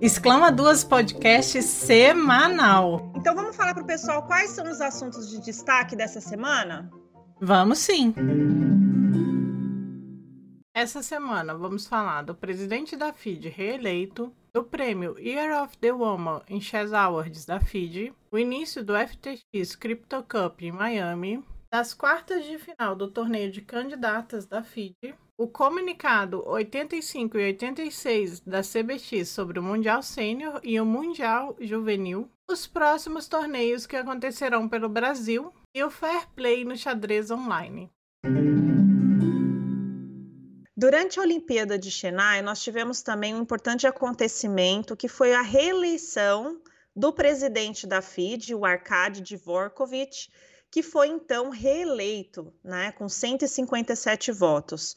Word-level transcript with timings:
Exclama 0.00 0.52
Duas 0.52 0.84
Podcast 0.84 1.62
semanal. 1.62 3.12
Então 3.16 3.34
vamos 3.34 3.56
falar 3.56 3.72
para 3.72 3.82
o 3.82 3.86
pessoal 3.86 4.22
quais 4.26 4.50
são 4.50 4.70
os 4.70 4.78
assuntos 4.78 5.30
de 5.30 5.40
destaque 5.40 5.96
dessa 5.96 6.20
semana? 6.20 6.90
Vamos 7.40 7.78
sim. 7.78 8.14
Essa 10.74 11.02
semana 11.02 11.54
vamos 11.54 11.86
falar 11.86 12.20
do 12.22 12.34
presidente 12.34 12.94
da 12.94 13.10
FIDE 13.10 13.48
reeleito, 13.48 14.30
do 14.52 14.62
prêmio 14.62 15.18
Year 15.18 15.62
of 15.62 15.78
the 15.78 15.92
Woman 15.92 16.42
em 16.46 16.60
Chess 16.60 16.92
Awards 16.92 17.46
da 17.46 17.58
FIDE, 17.58 18.12
o 18.30 18.38
início 18.38 18.84
do 18.84 18.92
FTX 18.94 19.74
Crypto 19.74 20.22
Cup 20.22 20.60
em 20.60 20.72
Miami, 20.72 21.42
das 21.70 21.94
quartas 21.94 22.44
de 22.44 22.58
final 22.58 22.94
do 22.94 23.10
torneio 23.10 23.50
de 23.50 23.62
candidatas 23.62 24.44
da 24.44 24.62
FIDE, 24.62 25.14
o 25.38 25.46
comunicado 25.46 26.42
85 26.48 27.36
e 27.38 27.44
86 27.44 28.40
da 28.40 28.62
CBX 28.62 29.28
sobre 29.28 29.58
o 29.58 29.62
Mundial 29.62 30.02
Sênior 30.02 30.60
e 30.62 30.80
o 30.80 30.86
Mundial 30.86 31.54
Juvenil, 31.60 32.30
os 32.48 32.66
próximos 32.66 33.28
torneios 33.28 33.86
que 33.86 33.96
acontecerão 33.96 34.66
pelo 34.66 34.88
Brasil 34.88 35.52
e 35.74 35.84
o 35.84 35.90
Fair 35.90 36.26
Play 36.34 36.64
no 36.64 36.74
xadrez 36.74 37.30
online. 37.30 37.90
Durante 40.74 41.18
a 41.18 41.22
Olimpíada 41.22 41.78
de 41.78 41.90
Chennai, 41.90 42.40
nós 42.40 42.62
tivemos 42.62 43.02
também 43.02 43.34
um 43.34 43.42
importante 43.42 43.86
acontecimento 43.86 44.96
que 44.96 45.08
foi 45.08 45.34
a 45.34 45.42
reeleição 45.42 46.60
do 46.94 47.12
presidente 47.12 47.86
da 47.86 48.00
FIDE, 48.00 48.54
o 48.54 48.64
Arkady 48.64 49.22
Dvorkovich, 49.22 50.30
que 50.76 50.82
foi 50.82 51.08
então 51.08 51.48
reeleito, 51.48 52.52
né, 52.62 52.92
com 52.92 53.08
157 53.08 54.30
votos. 54.30 54.94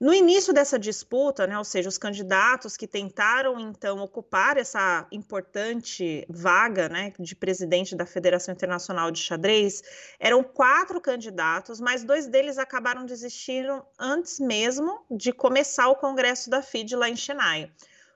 No 0.00 0.12
início 0.12 0.52
dessa 0.52 0.76
disputa, 0.76 1.46
né, 1.46 1.56
ou 1.56 1.62
seja, 1.62 1.88
os 1.88 1.96
candidatos 1.96 2.76
que 2.76 2.88
tentaram 2.88 3.60
então 3.60 4.00
ocupar 4.00 4.56
essa 4.56 5.06
importante 5.12 6.26
vaga 6.28 6.88
né, 6.88 7.12
de 7.16 7.36
presidente 7.36 7.94
da 7.94 8.04
Federação 8.04 8.52
Internacional 8.52 9.12
de 9.12 9.20
Xadrez, 9.20 9.84
eram 10.18 10.42
quatro 10.42 11.00
candidatos, 11.00 11.78
mas 11.78 12.02
dois 12.02 12.26
deles 12.26 12.58
acabaram 12.58 13.06
desistindo 13.06 13.84
antes 13.96 14.40
mesmo 14.40 15.06
de 15.08 15.32
começar 15.32 15.86
o 15.86 15.94
congresso 15.94 16.50
da 16.50 16.60
FIDE 16.60 16.96
lá 16.96 17.08
em 17.08 17.14
Chennai. 17.14 17.70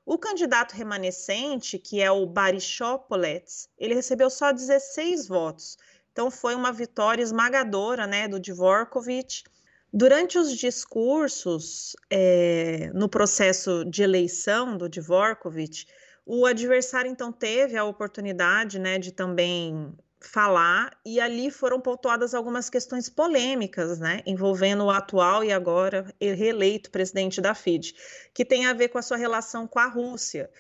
O 0.04 0.18
candidato 0.18 0.72
remanescente, 0.72 1.78
que 1.78 2.00
é 2.00 2.10
o 2.10 2.26
Baryshopolets, 2.26 3.68
ele 3.78 3.94
recebeu 3.94 4.28
só 4.30 4.50
16 4.50 5.28
votos. 5.28 5.78
Então 6.18 6.32
foi 6.32 6.56
uma 6.56 6.72
vitória 6.72 7.22
esmagadora 7.22 8.04
né, 8.04 8.26
do 8.26 8.40
Dvorkovich. 8.40 9.44
Durante 9.92 10.36
os 10.36 10.50
discursos 10.50 11.94
é, 12.10 12.90
no 12.92 13.08
processo 13.08 13.84
de 13.84 14.02
eleição 14.02 14.76
do 14.76 14.88
Dvorkovich, 14.88 15.86
o 16.26 16.44
adversário 16.44 17.08
então 17.08 17.30
teve 17.30 17.76
a 17.76 17.84
oportunidade 17.84 18.80
né, 18.80 18.98
de 18.98 19.12
também 19.12 19.94
falar 20.20 20.90
e 21.06 21.20
ali 21.20 21.52
foram 21.52 21.80
pontuadas 21.80 22.34
algumas 22.34 22.68
questões 22.68 23.08
polêmicas, 23.08 24.00
né, 24.00 24.20
envolvendo 24.26 24.86
o 24.86 24.90
atual 24.90 25.44
e 25.44 25.52
agora 25.52 26.12
reeleito 26.20 26.90
presidente 26.90 27.40
da 27.40 27.54
FIDE, 27.54 27.94
que 28.34 28.44
tem 28.44 28.66
a 28.66 28.72
ver 28.72 28.88
com 28.88 28.98
a 28.98 29.02
sua 29.02 29.16
relação 29.16 29.68
com 29.68 29.78
a 29.78 29.86
Rússia. 29.86 30.50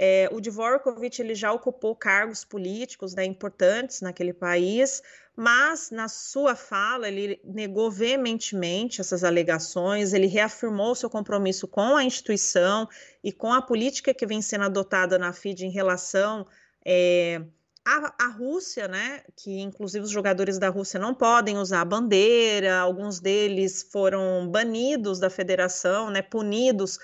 É, 0.00 0.28
o 0.30 0.40
Dvorkovich 0.40 1.20
ele 1.20 1.34
já 1.34 1.52
ocupou 1.52 1.96
cargos 1.96 2.44
políticos 2.44 3.16
né, 3.16 3.24
importantes 3.24 4.00
naquele 4.00 4.32
país, 4.32 5.02
mas 5.34 5.90
na 5.90 6.06
sua 6.06 6.54
fala 6.54 7.08
ele 7.08 7.40
negou 7.42 7.90
veementemente 7.90 9.00
essas 9.00 9.24
alegações, 9.24 10.12
ele 10.12 10.28
reafirmou 10.28 10.94
seu 10.94 11.10
compromisso 11.10 11.66
com 11.66 11.96
a 11.96 12.04
instituição 12.04 12.88
e 13.24 13.32
com 13.32 13.52
a 13.52 13.60
política 13.60 14.14
que 14.14 14.24
vem 14.24 14.40
sendo 14.40 14.66
adotada 14.66 15.18
na 15.18 15.32
FIDE 15.32 15.66
em 15.66 15.70
relação 15.70 16.46
é, 16.84 17.42
à, 17.84 18.24
à 18.24 18.28
Rússia, 18.28 18.86
né? 18.86 19.24
Que 19.36 19.58
inclusive 19.58 20.04
os 20.04 20.12
jogadores 20.12 20.60
da 20.60 20.68
Rússia 20.68 21.00
não 21.00 21.12
podem 21.12 21.58
usar 21.58 21.80
a 21.80 21.84
bandeira, 21.84 22.78
alguns 22.78 23.18
deles 23.18 23.82
foram 23.90 24.48
banidos 24.48 25.18
da 25.18 25.28
federação, 25.28 26.08
né? 26.08 26.22
Punidos 26.22 27.00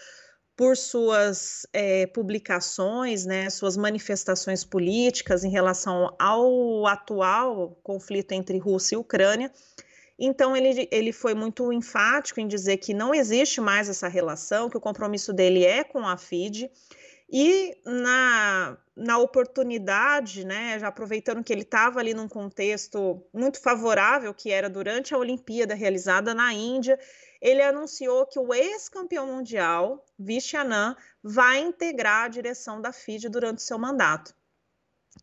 por 0.56 0.76
suas 0.76 1.66
é, 1.72 2.06
publicações, 2.06 3.26
né, 3.26 3.50
suas 3.50 3.76
manifestações 3.76 4.64
políticas 4.64 5.42
em 5.42 5.50
relação 5.50 6.14
ao 6.18 6.86
atual 6.86 7.76
conflito 7.82 8.32
entre 8.32 8.58
Rússia 8.58 8.94
e 8.94 8.98
Ucrânia. 8.98 9.50
Então, 10.16 10.56
ele, 10.56 10.88
ele 10.92 11.12
foi 11.12 11.34
muito 11.34 11.72
enfático 11.72 12.38
em 12.38 12.46
dizer 12.46 12.76
que 12.76 12.94
não 12.94 13.12
existe 13.12 13.60
mais 13.60 13.88
essa 13.88 14.06
relação, 14.06 14.70
que 14.70 14.76
o 14.76 14.80
compromisso 14.80 15.32
dele 15.32 15.64
é 15.64 15.82
com 15.82 16.06
a 16.06 16.16
FIDE. 16.16 16.70
E 17.28 17.76
na, 17.84 18.76
na 18.96 19.18
oportunidade, 19.18 20.46
né, 20.46 20.78
já 20.78 20.86
aproveitando 20.86 21.42
que 21.42 21.52
ele 21.52 21.62
estava 21.62 21.98
ali 21.98 22.14
num 22.14 22.28
contexto 22.28 23.26
muito 23.32 23.60
favorável, 23.60 24.32
que 24.32 24.52
era 24.52 24.70
durante 24.70 25.12
a 25.12 25.18
Olimpíada 25.18 25.74
realizada 25.74 26.32
na 26.32 26.52
Índia, 26.52 26.96
ele 27.44 27.60
anunciou 27.60 28.24
que 28.26 28.38
o 28.38 28.54
ex-campeão 28.54 29.26
mundial, 29.26 30.02
Vishy 30.18 30.56
Anand, 30.56 30.96
vai 31.22 31.58
integrar 31.58 32.24
a 32.24 32.28
direção 32.28 32.80
da 32.80 32.90
FIDE 32.90 33.28
durante 33.28 33.62
seu 33.62 33.78
mandato. 33.78 34.34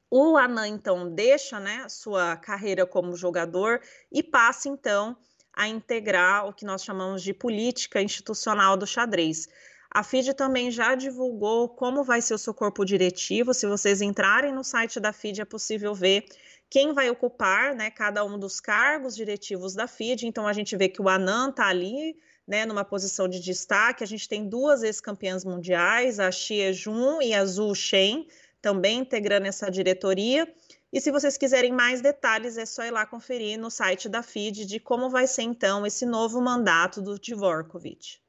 O 0.08 0.38
Anand, 0.38 0.68
então, 0.68 1.10
deixa 1.10 1.60
né, 1.60 1.90
sua 1.90 2.38
carreira 2.38 2.86
como 2.86 3.16
jogador 3.16 3.82
e 4.12 4.22
passa, 4.22 4.70
então, 4.70 5.18
a 5.52 5.68
integrar 5.68 6.48
o 6.48 6.54
que 6.54 6.64
nós 6.64 6.84
chamamos 6.84 7.24
de 7.24 7.34
política 7.34 8.00
institucional 8.00 8.78
do 8.78 8.86
xadrez. 8.86 9.48
A 9.90 10.04
FIDE 10.04 10.36
também 10.36 10.70
já 10.70 10.94
divulgou 10.94 11.70
como 11.70 12.04
vai 12.04 12.22
ser 12.22 12.36
o 12.36 12.38
seu 12.38 12.54
corpo 12.54 12.86
diretivo. 12.86 13.52
Se 13.52 13.66
vocês 13.66 14.00
entrarem 14.00 14.54
no 14.54 14.64
site 14.64 15.00
da 15.00 15.12
FIDE, 15.12 15.42
é 15.42 15.46
possível 15.46 15.96
ver 15.96 16.24
quem 16.72 16.94
vai 16.94 17.10
ocupar 17.10 17.76
né, 17.76 17.92
cada 17.92 18.24
um 18.24 18.40
dos 18.40 18.62
cargos 18.62 19.14
diretivos 19.14 19.76
da 19.76 19.88
FIDE. 19.88 20.26
Então, 20.26 20.48
a 20.48 20.54
gente 20.54 20.78
vê 20.78 20.88
que 20.88 21.02
o 21.02 21.10
Anan 21.10 21.50
está 21.50 21.68
ali, 21.68 22.18
né, 22.48 22.66
numa 22.66 22.86
posição 22.86 23.28
de 23.28 23.42
destaque. 23.42 24.06
A 24.06 24.08
gente 24.08 24.30
tem 24.30 24.48
duas 24.48 24.82
ex-campeãs 24.82 25.44
mundiais, 25.44 26.18
a 26.18 26.32
Xie 26.32 26.72
Jun 26.72 27.22
e 27.22 27.34
a 27.34 27.44
Zhu 27.44 27.76
Shen, 27.76 28.26
também 28.62 29.00
integrando 29.00 29.48
essa 29.48 29.70
diretoria. 29.70 30.48
E 30.94 31.02
se 31.02 31.12
vocês 31.12 31.38
quiserem 31.38 31.74
mais 31.74 32.00
detalhes, 32.00 32.58
é 32.58 32.66
só 32.66 32.86
ir 32.86 32.92
lá 32.92 33.06
conferir 33.06 33.60
no 33.60 33.70
site 33.70 34.08
da 34.08 34.24
FIDE 34.24 34.66
de 34.66 34.80
como 34.80 35.10
vai 35.10 35.28
ser 35.28 35.42
então 35.42 35.86
esse 35.86 36.06
novo 36.06 36.40
mandato 36.40 37.02
do 37.02 37.20
Dvorkovich. 37.20 38.22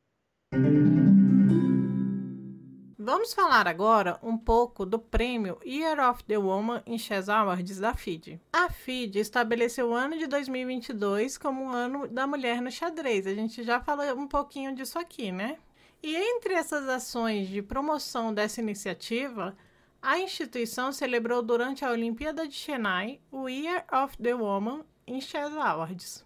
Vamos 3.05 3.35
falar 3.35 3.67
agora 3.67 4.17
um 4.23 4.39
pouco 4.39 4.87
do 4.87 4.97
prêmio 4.97 5.59
Year 5.67 5.99
of 6.09 6.23
the 6.23 6.39
Woman 6.39 6.85
em 6.87 6.97
Chess 6.97 7.29
Awards 7.29 7.81
da 7.81 7.95
FIDE. 7.95 8.41
A 8.53 8.71
FIDE 8.71 9.19
estabeleceu 9.19 9.89
o 9.89 9.93
ano 9.93 10.17
de 10.17 10.29
2022 10.29 11.37
como 11.37 11.65
o 11.65 11.73
ano 11.73 12.07
da 12.07 12.29
mulher 12.29 12.63
no 12.63 12.71
xadrez. 12.71 13.27
A 13.27 13.35
gente 13.35 13.65
já 13.65 13.81
falou 13.81 14.07
um 14.17 14.29
pouquinho 14.29 14.73
disso 14.73 15.01
aqui, 15.01 15.33
né? 15.33 15.59
E 16.01 16.15
entre 16.15 16.55
essas 16.55 16.89
ações 16.89 17.49
de 17.49 17.61
promoção 17.61 18.33
dessa 18.33 18.61
iniciativa, 18.61 19.57
a 20.01 20.21
instituição 20.21 20.93
celebrou 20.93 21.43
durante 21.43 21.85
a 21.85 21.91
Olimpíada 21.91 22.47
de 22.47 22.55
Chennai 22.55 23.19
o 23.33 23.49
Year 23.49 23.85
of 23.93 24.17
the 24.17 24.33
Woman 24.33 24.85
em 25.09 25.21
Chess 25.21 25.53
Awards. 25.57 26.25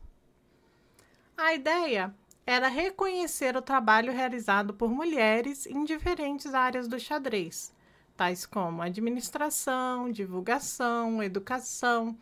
A 1.38 1.54
ideia 1.54 2.14
era 2.46 2.68
reconhecer 2.68 3.56
o 3.56 3.62
trabalho 3.62 4.12
realizado 4.12 4.72
por 4.72 4.88
mulheres 4.88 5.66
em 5.66 5.84
diferentes 5.84 6.54
áreas 6.54 6.86
do 6.86 6.98
xadrez, 6.98 7.74
tais 8.16 8.46
como 8.46 8.82
administração, 8.82 10.10
divulgação, 10.12 11.20
educação, 11.20 12.16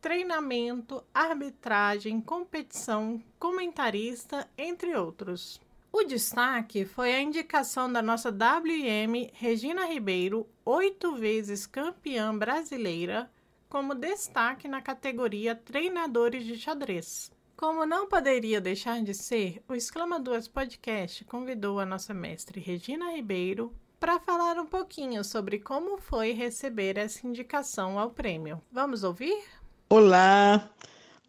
treinamento, 0.00 1.04
arbitragem, 1.12 2.20
competição, 2.20 3.22
comentarista, 3.38 4.48
entre 4.56 4.96
outros. 4.96 5.60
O 5.92 6.04
destaque 6.04 6.86
foi 6.86 7.12
a 7.12 7.20
indicação 7.20 7.92
da 7.92 8.00
nossa 8.00 8.30
WM 8.30 9.30
Regina 9.34 9.84
Ribeiro, 9.84 10.48
oito 10.64 11.14
vezes 11.14 11.66
campeã 11.66 12.36
brasileira, 12.36 13.30
como 13.68 13.94
destaque 13.94 14.66
na 14.66 14.80
categoria 14.82 15.54
Treinadores 15.54 16.44
de 16.44 16.56
Xadrez. 16.58 17.31
Como 17.62 17.86
não 17.86 18.08
poderia 18.08 18.60
deixar 18.60 19.00
de 19.04 19.14
ser, 19.14 19.62
o 19.68 19.72
Exclama 19.72 20.18
Duas 20.18 20.48
Podcast 20.48 21.24
convidou 21.24 21.78
a 21.78 21.86
nossa 21.86 22.12
mestre 22.12 22.58
Regina 22.58 23.12
Ribeiro 23.12 23.72
para 24.00 24.18
falar 24.18 24.58
um 24.58 24.66
pouquinho 24.66 25.22
sobre 25.22 25.60
como 25.60 25.96
foi 25.96 26.32
receber 26.32 26.98
essa 26.98 27.24
indicação 27.24 28.00
ao 28.00 28.10
prêmio. 28.10 28.60
Vamos 28.72 29.04
ouvir? 29.04 29.44
Olá, 29.88 30.68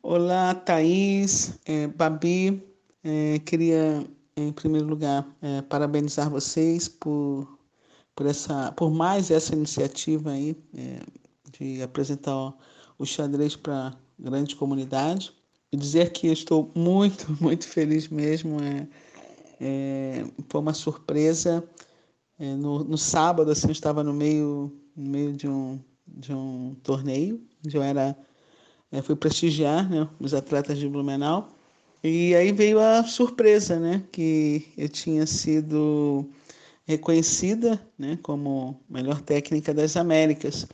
olá 0.02 0.56
Thaís, 0.56 1.60
é, 1.68 1.86
Babi. 1.86 2.68
É, 3.04 3.38
queria, 3.46 4.04
em 4.36 4.52
primeiro 4.52 4.88
lugar, 4.88 5.28
é, 5.40 5.62
parabenizar 5.62 6.32
vocês 6.32 6.88
por, 6.88 7.48
por, 8.16 8.26
essa, 8.26 8.72
por 8.72 8.90
mais 8.90 9.30
essa 9.30 9.54
iniciativa 9.54 10.32
aí 10.32 10.58
é, 10.76 11.00
de 11.52 11.84
apresentar 11.84 12.56
o 12.98 13.06
xadrez 13.06 13.56
para 13.56 13.96
grande 14.18 14.56
comunidade 14.56 15.32
dizer 15.78 16.12
que 16.12 16.28
estou 16.28 16.72
muito, 16.76 17.36
muito 17.42 17.68
feliz 17.68 18.08
mesmo. 18.08 18.58
É, 18.62 18.88
é, 19.62 20.26
foi 20.50 20.62
uma 20.62 20.74
surpresa. 20.74 21.64
É, 22.40 22.56
no, 22.56 22.84
no, 22.84 22.98
sábado, 22.98 23.52
assim, 23.52 23.68
eu 23.68 23.72
estava 23.72 24.04
no 24.04 24.14
meio, 24.14 24.72
no 24.96 25.10
meio 25.10 25.34
de, 25.34 25.48
um, 25.48 25.80
de 26.08 26.34
um 26.34 26.76
torneio, 26.84 27.42
onde 27.66 27.78
eu 27.78 27.84
era, 27.84 28.18
é, 28.92 29.02
fui 29.02 29.16
prestigiar 29.16 29.90
né, 29.90 30.08
os 30.20 30.34
atletas 30.34 30.78
de 30.78 30.90
Blumenau. 30.90 31.56
E 32.04 32.36
aí 32.36 32.52
veio 32.52 32.80
a 32.80 33.04
surpresa, 33.04 33.80
né, 33.80 34.04
que 34.12 34.74
eu 34.78 34.90
tinha 34.90 35.26
sido 35.26 36.30
reconhecida 36.86 37.82
né, 37.98 38.20
como 38.22 38.82
melhor 38.90 39.22
técnica 39.22 39.74
das 39.74 39.96
Américas. 39.96 40.68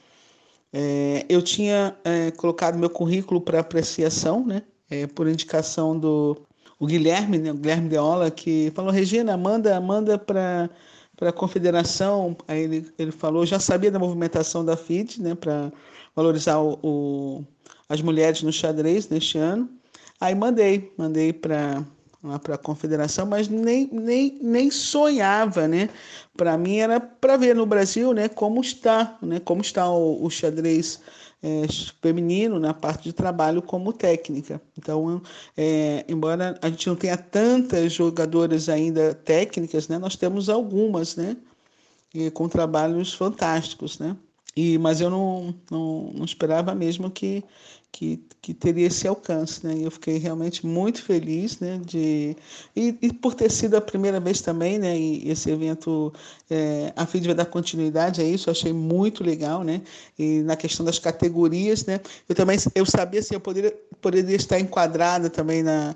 É, 0.74 1.26
eu 1.30 1.42
tinha 1.42 1.98
é, 2.04 2.32
colocado 2.32 2.78
meu 2.78 2.90
currículo 2.90 3.42
para 3.42 3.60
apreciação, 3.60 4.46
né, 4.46 4.64
é, 4.90 5.08
por 5.08 5.28
indicação 5.28 5.98
do 5.98 6.38
o 6.80 6.88
Guilherme, 6.88 7.38
né, 7.38 7.52
o 7.52 7.56
Guilherme 7.56 7.90
Deola, 7.90 8.32
que 8.32 8.72
falou, 8.74 8.92
Regina, 8.92 9.36
manda, 9.38 9.80
manda 9.82 10.18
para 10.18 10.70
para 11.18 11.32
a 11.32 11.34
confederação, 11.34 12.34
aí 12.48 12.62
ele, 12.62 12.94
ele 12.98 13.12
falou, 13.12 13.46
já 13.46 13.60
sabia 13.60 13.92
da 13.92 14.00
movimentação 14.00 14.64
da 14.64 14.78
FIT, 14.78 15.22
né, 15.22 15.36
para 15.36 15.70
valorizar 16.16 16.60
o, 16.60 16.80
o, 16.82 17.44
as 17.90 18.02
mulheres 18.02 18.42
no 18.42 18.54
xadrez 18.54 19.10
neste 19.10 19.38
ano. 19.38 19.70
Aí 20.22 20.34
mandei, 20.34 20.94
mandei 20.98 21.34
para 21.34 21.84
para 22.44 22.56
a 22.56 22.58
confederação, 22.58 23.26
mas 23.26 23.48
nem, 23.48 23.90
nem, 23.94 24.38
nem 24.42 24.70
sonhava, 24.70 25.68
né? 25.70 25.90
Para 26.36 26.58
mim 26.58 26.78
era 26.78 27.00
para 27.00 27.38
ver 27.38 27.56
no 27.56 27.66
Brasil, 27.66 28.14
né, 28.14 28.28
como 28.28 28.60
está, 28.60 29.18
né, 29.22 29.40
como 29.40 29.62
está 29.62 29.90
o, 29.90 30.26
o 30.26 30.30
xadrez 30.30 31.00
é, 31.42 31.66
feminino 32.02 32.60
na 32.60 32.74
parte 32.74 33.04
de 33.04 33.14
trabalho 33.14 33.62
como 33.62 33.94
técnica. 33.94 34.62
Então, 34.78 35.22
é, 35.56 36.06
embora 36.08 36.58
a 36.62 36.70
gente 36.70 36.88
não 36.88 36.96
tenha 36.96 37.18
tantas 37.18 37.94
jogadoras 37.94 38.70
ainda 38.70 39.14
técnicas, 39.14 39.88
né, 39.88 39.98
nós 39.98 40.16
temos 40.16 40.50
algumas, 40.50 41.16
né, 41.16 41.38
com 42.34 42.50
trabalhos 42.50 43.14
fantásticos, 43.14 44.00
né. 44.00 44.16
E, 44.60 44.78
mas 44.78 45.00
eu 45.00 45.10
não, 45.10 45.56
não, 45.72 46.12
não 46.14 46.26
esperava 46.26 46.76
mesmo 46.76 47.10
que 47.10 47.44
que, 47.92 48.24
que 48.42 48.54
teria 48.54 48.88
esse 48.88 49.08
alcance, 49.08 49.66
né? 49.66 49.76
Eu 49.82 49.90
fiquei 49.90 50.18
realmente 50.18 50.66
muito 50.66 51.02
feliz, 51.02 51.60
né? 51.60 51.80
De 51.84 52.36
e, 52.76 52.98
e 53.02 53.14
por 53.14 53.34
ter 53.34 53.50
sido 53.50 53.76
a 53.78 53.82
primeira 53.82 54.20
vez 54.20 54.42
também, 54.42 54.78
né? 54.78 54.98
E 54.98 55.30
esse 55.30 55.50
evento, 55.50 56.14
é, 56.50 56.94
a 56.96 57.06
FID 57.06 57.28
vai 57.28 57.36
dar 57.36 57.46
continuidade 57.46 58.22
a 58.22 58.24
isso, 58.24 58.50
eu 58.50 58.52
achei 58.52 58.74
muito 58.74 59.24
legal, 59.24 59.64
né? 59.64 59.82
E 60.20 60.42
na 60.44 60.56
questão 60.56 60.86
das 60.86 61.00
categorias, 61.00 61.86
né? 61.86 62.00
Eu 62.28 62.36
também 62.36 62.58
eu 62.76 62.86
sabia 62.86 63.24
se 63.24 63.34
eu 63.34 63.40
poderia 63.40 63.76
poderia 64.02 64.36
estar 64.36 64.60
enquadrada 64.60 65.30
também 65.30 65.64
na, 65.64 65.96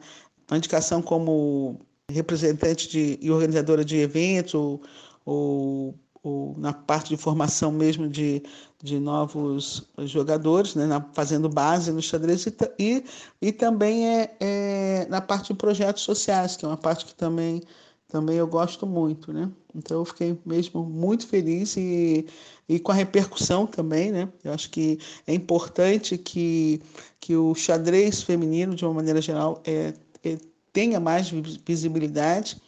na 0.49 0.57
indicação 0.57 1.01
como 1.01 1.79
representante 2.09 2.89
de, 2.89 3.19
e 3.21 3.29
organizadora 3.31 3.85
de 3.85 3.97
eventos 3.97 4.53
ou, 4.55 4.81
ou 5.25 5.95
ou 6.23 6.55
na 6.57 6.71
parte 6.71 7.09
de 7.09 7.17
formação 7.17 7.69
mesmo 7.69 8.07
de, 8.07 8.41
de 8.81 8.97
novos 8.97 9.85
jogadores, 10.05 10.73
né, 10.73 10.85
na, 10.85 11.01
fazendo 11.13 11.49
base 11.49 11.91
no 11.91 12.01
xadrez, 12.01 12.45
e, 12.47 12.55
e, 12.79 13.03
e 13.41 13.51
também 13.51 14.07
é, 14.07 14.37
é, 14.39 15.07
na 15.09 15.19
parte 15.19 15.51
de 15.51 15.59
projetos 15.59 16.03
sociais, 16.03 16.55
que 16.55 16.63
é 16.63 16.67
uma 16.67 16.77
parte 16.77 17.05
que 17.05 17.13
também, 17.13 17.61
também 18.07 18.37
eu 18.37 18.47
gosto 18.47 18.87
muito. 18.87 19.33
Né? 19.33 19.51
Então 19.75 19.97
eu 19.97 20.05
fiquei 20.05 20.39
mesmo 20.45 20.85
muito 20.85 21.27
feliz 21.27 21.75
e, 21.75 22.25
e 22.69 22.79
com 22.79 22.93
a 22.93 22.95
repercussão 22.95 23.67
também. 23.67 24.09
Né? 24.09 24.29
Eu 24.45 24.53
acho 24.53 24.69
que 24.69 24.97
é 25.27 25.33
importante 25.33 26.17
que, 26.17 26.81
que 27.19 27.35
o 27.35 27.53
xadrez 27.53 28.23
feminino, 28.23 28.75
de 28.75 28.85
uma 28.85 28.93
maneira 28.93 29.21
geral, 29.21 29.61
é, 29.65 29.93
é 30.23 30.37
tenha 30.71 30.99
mais 30.99 31.29
visibilidade 31.65 32.59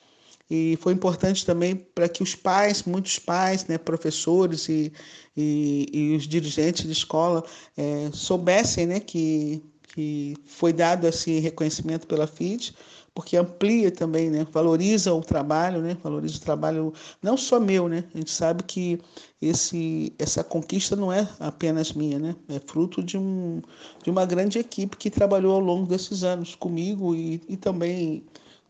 e 0.50 0.78
foi 0.80 0.94
importante 0.94 1.46
também 1.46 1.76
para 1.76 2.08
que 2.08 2.22
os 2.22 2.36
pais, 2.36 2.84
muitos 2.84 3.18
pais, 3.18 3.66
né, 3.66 3.78
professores 3.78 4.70
e, 4.70 4.94
e, 5.36 5.90
e 5.92 6.16
os 6.16 6.28
dirigentes 6.28 6.86
de 6.86 6.92
escola 6.92 7.44
é, 7.76 8.10
soubessem 8.14 8.86
né, 8.86 9.00
que, 9.00 9.64
que 9.94 10.36
foi 10.46 10.72
dado 10.72 11.08
esse 11.08 11.40
reconhecimento 11.40 12.06
pela 12.06 12.28
FIT, 12.28 12.76
porque 13.16 13.38
amplia 13.38 13.90
também, 13.90 14.30
né, 14.30 14.46
valoriza 14.52 15.14
o 15.14 15.22
trabalho, 15.22 15.82
né, 15.82 15.98
valoriza 16.04 16.38
o 16.38 16.42
trabalho 16.42 16.94
não 17.24 17.36
só 17.38 17.60
meu, 17.60 17.88
né, 17.88 18.04
a 18.14 18.18
gente 18.18 18.30
sabe 18.30 18.62
que 18.64 19.00
esse, 19.42 20.14
essa 20.20 20.44
conquista 20.44 20.96
não 20.96 21.12
é 21.12 21.28
apenas 21.40 21.94
minha, 21.94 22.20
né, 22.20 22.36
é 22.50 22.60
fruto 22.60 23.02
de, 23.02 23.18
um, 23.18 23.62
de 24.04 24.12
uma 24.12 24.26
grande 24.26 24.60
equipe 24.60 24.96
que 24.96 25.10
trabalhou 25.10 25.54
ao 25.54 25.60
longo 25.60 25.88
desses 25.88 26.24
anos 26.24 26.54
comigo 26.54 27.16
e, 27.16 27.42
e 27.48 27.58
também 27.58 28.24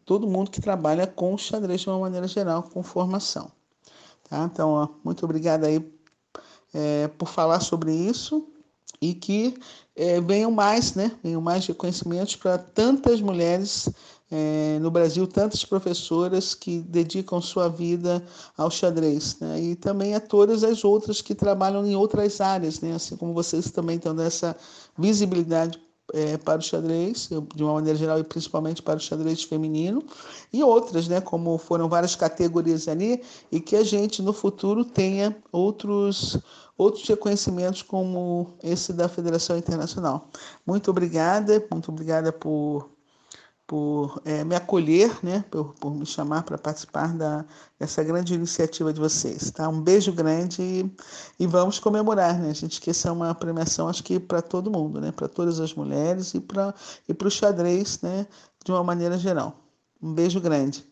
todo 0.06 0.28
mundo 0.28 0.52
que 0.52 0.62
trabalha 0.62 1.07
com 1.07 1.38
xadrez 1.38 1.81
de 1.81 1.90
uma 1.90 2.00
maneira 2.00 2.28
geral, 2.28 2.63
com 2.63 2.84
formação. 2.84 3.52
Tá? 4.30 4.50
Então, 4.52 4.69
ó, 4.72 4.88
muito 5.04 5.25
obrigada 5.25 5.68
aí 5.68 5.84
é, 6.74 7.07
por 7.07 7.28
falar 7.28 7.60
sobre 7.60 7.94
isso 7.94 8.48
e 9.02 9.13
que 9.13 9.57
é, 9.96 10.19
venham 10.22 10.52
mais, 10.52 10.94
né? 10.94 11.12
Venham 11.24 11.42
mais 11.42 11.66
reconhecimentos 11.66 12.36
para 12.36 12.57
tantas 12.57 13.22
mulheres 13.22 13.90
é, 14.31 14.80
no 14.81 14.90
Brasil, 14.90 15.28
tantas 15.28 15.63
professoras 15.63 16.54
que 16.54 16.80
dedicam 16.80 17.42
sua 17.42 17.69
vida 17.69 18.24
ao 18.58 18.69
xadrez, 18.72 19.40
né? 19.40 19.60
E 19.62 19.75
também 19.75 20.16
a 20.16 20.19
todas 20.19 20.63
as 20.63 20.84
outras 20.84 21.22
que 21.22 21.36
trabalham 21.36 21.86
em 21.86 21.96
outras 21.96 22.42
áreas, 22.42 22.81
né? 22.81 22.94
Assim 22.94 23.16
como 23.16 23.34
vocês 23.34 23.72
também 23.72 23.98
estão 23.98 24.16
dessa 24.16 24.56
visibilidade 24.98 25.80
é, 26.13 26.38
para 26.38 26.60
o 26.60 26.62
xadrez, 26.62 27.30
de 27.56 27.63
uma 27.63 27.74
maneira 27.74 27.98
geral, 27.98 28.19
e 28.19 28.24
principalmente 28.24 28.81
para 28.81 28.98
o 28.98 29.00
xadrez 29.00 29.44
feminino, 29.44 30.04
e 30.52 30.63
outras, 30.63 31.07
né, 31.07 31.19
como 31.19 31.57
foram 31.57 31.90
várias 31.90 32.16
categorias 32.16 32.88
ali, 32.88 33.24
e 33.52 33.60
que 33.60 33.75
a 33.75 33.84
gente 33.84 34.22
no 34.22 34.34
futuro 34.34 34.86
tenha 34.86 35.36
outros, 35.52 36.38
outros 36.78 37.07
reconhecimentos 37.07 37.81
como 37.81 38.53
esse 38.63 38.94
da 38.94 39.10
Federação 39.10 39.58
Internacional. 39.58 40.30
Muito 40.65 40.89
obrigada, 40.91 41.65
muito 41.72 41.91
obrigada 41.91 42.32
por 42.32 42.95
por 43.67 44.22
é, 44.24 44.43
me 44.43 44.55
acolher, 44.55 45.17
né, 45.24 45.43
por, 45.50 45.74
por 45.75 45.93
me 45.93 46.05
chamar 46.05 46.43
para 46.43 46.57
participar 46.57 47.13
da, 47.13 47.45
dessa 47.79 48.03
grande 48.03 48.34
iniciativa 48.34 48.93
de 48.93 49.00
vocês. 49.00 49.50
Tá? 49.51 49.67
Um 49.67 49.81
beijo 49.81 50.13
grande 50.13 50.62
e, 50.62 50.95
e 51.39 51.48
vamos 51.48 51.79
comemorar, 51.79 52.39
né? 52.39 52.51
A 52.51 52.53
gente 52.53 52.79
que 52.79 52.91
essa 52.91 53.10
é 53.10 53.12
uma 53.12 53.34
premiação, 53.34 53.88
acho 53.88 54.03
que 54.03 54.19
para 54.19 54.41
todo 54.41 54.72
mundo, 54.72 55.01
né? 55.01 55.12
Para 55.12 55.27
todas 55.27 55.60
as 55.60 55.74
mulheres 55.74 56.34
e 56.34 56.39
para 56.39 56.74
e 57.10 57.13
o 57.13 57.29
xadrez, 57.29 58.01
né? 58.01 58.27
De 58.63 58.72
uma 58.72 58.84
maneira 58.84 59.17
geral. 59.17 59.60
Um 60.01 60.13
beijo 60.13 60.39
grande. 60.39 60.86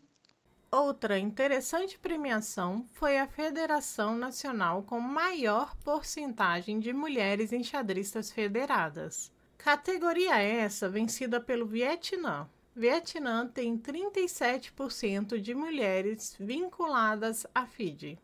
Outra 0.71 1.19
interessante 1.19 1.99
premiação 1.99 2.87
foi 2.93 3.19
a 3.19 3.27
Federação 3.27 4.17
Nacional 4.17 4.81
com 4.81 4.99
maior 4.99 5.75
porcentagem 5.83 6.79
de 6.79 6.91
mulheres 6.91 7.53
enxadristas 7.53 8.31
federadas. 8.31 9.31
Categoria 9.55 10.41
essa 10.41 10.89
vencida 10.89 11.39
pelo 11.39 11.67
Vietnã, 11.67 12.49
Vietnã 12.75 13.47
tem 13.47 13.77
37% 13.77 15.39
de 15.39 15.53
mulheres 15.53 16.35
vinculadas 16.39 17.45
à 17.53 17.67
FIDE. 17.67 18.17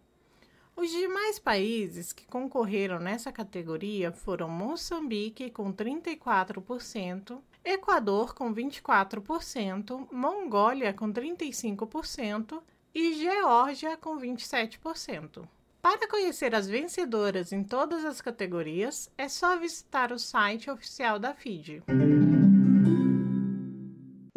Os 0.75 0.89
demais 0.89 1.37
países 1.37 2.11
que 2.11 2.25
concorreram 2.25 2.99
nessa 2.99 3.31
categoria 3.31 4.11
foram 4.11 4.49
Moçambique, 4.49 5.51
com 5.51 5.71
34%, 5.71 7.39
Equador, 7.63 8.33
com 8.33 8.51
24%, 8.53 10.07
Mongólia, 10.11 10.93
com 10.93 11.11
35% 11.13 12.61
e 12.95 13.13
Geórgia, 13.13 13.97
com 13.97 14.17
27%. 14.17 15.47
Para 15.81 16.07
conhecer 16.07 16.55
as 16.55 16.67
vencedoras 16.67 17.51
em 17.51 17.63
todas 17.63 18.03
as 18.03 18.19
categorias, 18.19 19.11
é 19.17 19.29
só 19.29 19.57
visitar 19.57 20.11
o 20.11 20.17
site 20.17 20.71
oficial 20.71 21.19
da 21.19 21.33
FIDE. 21.35 21.83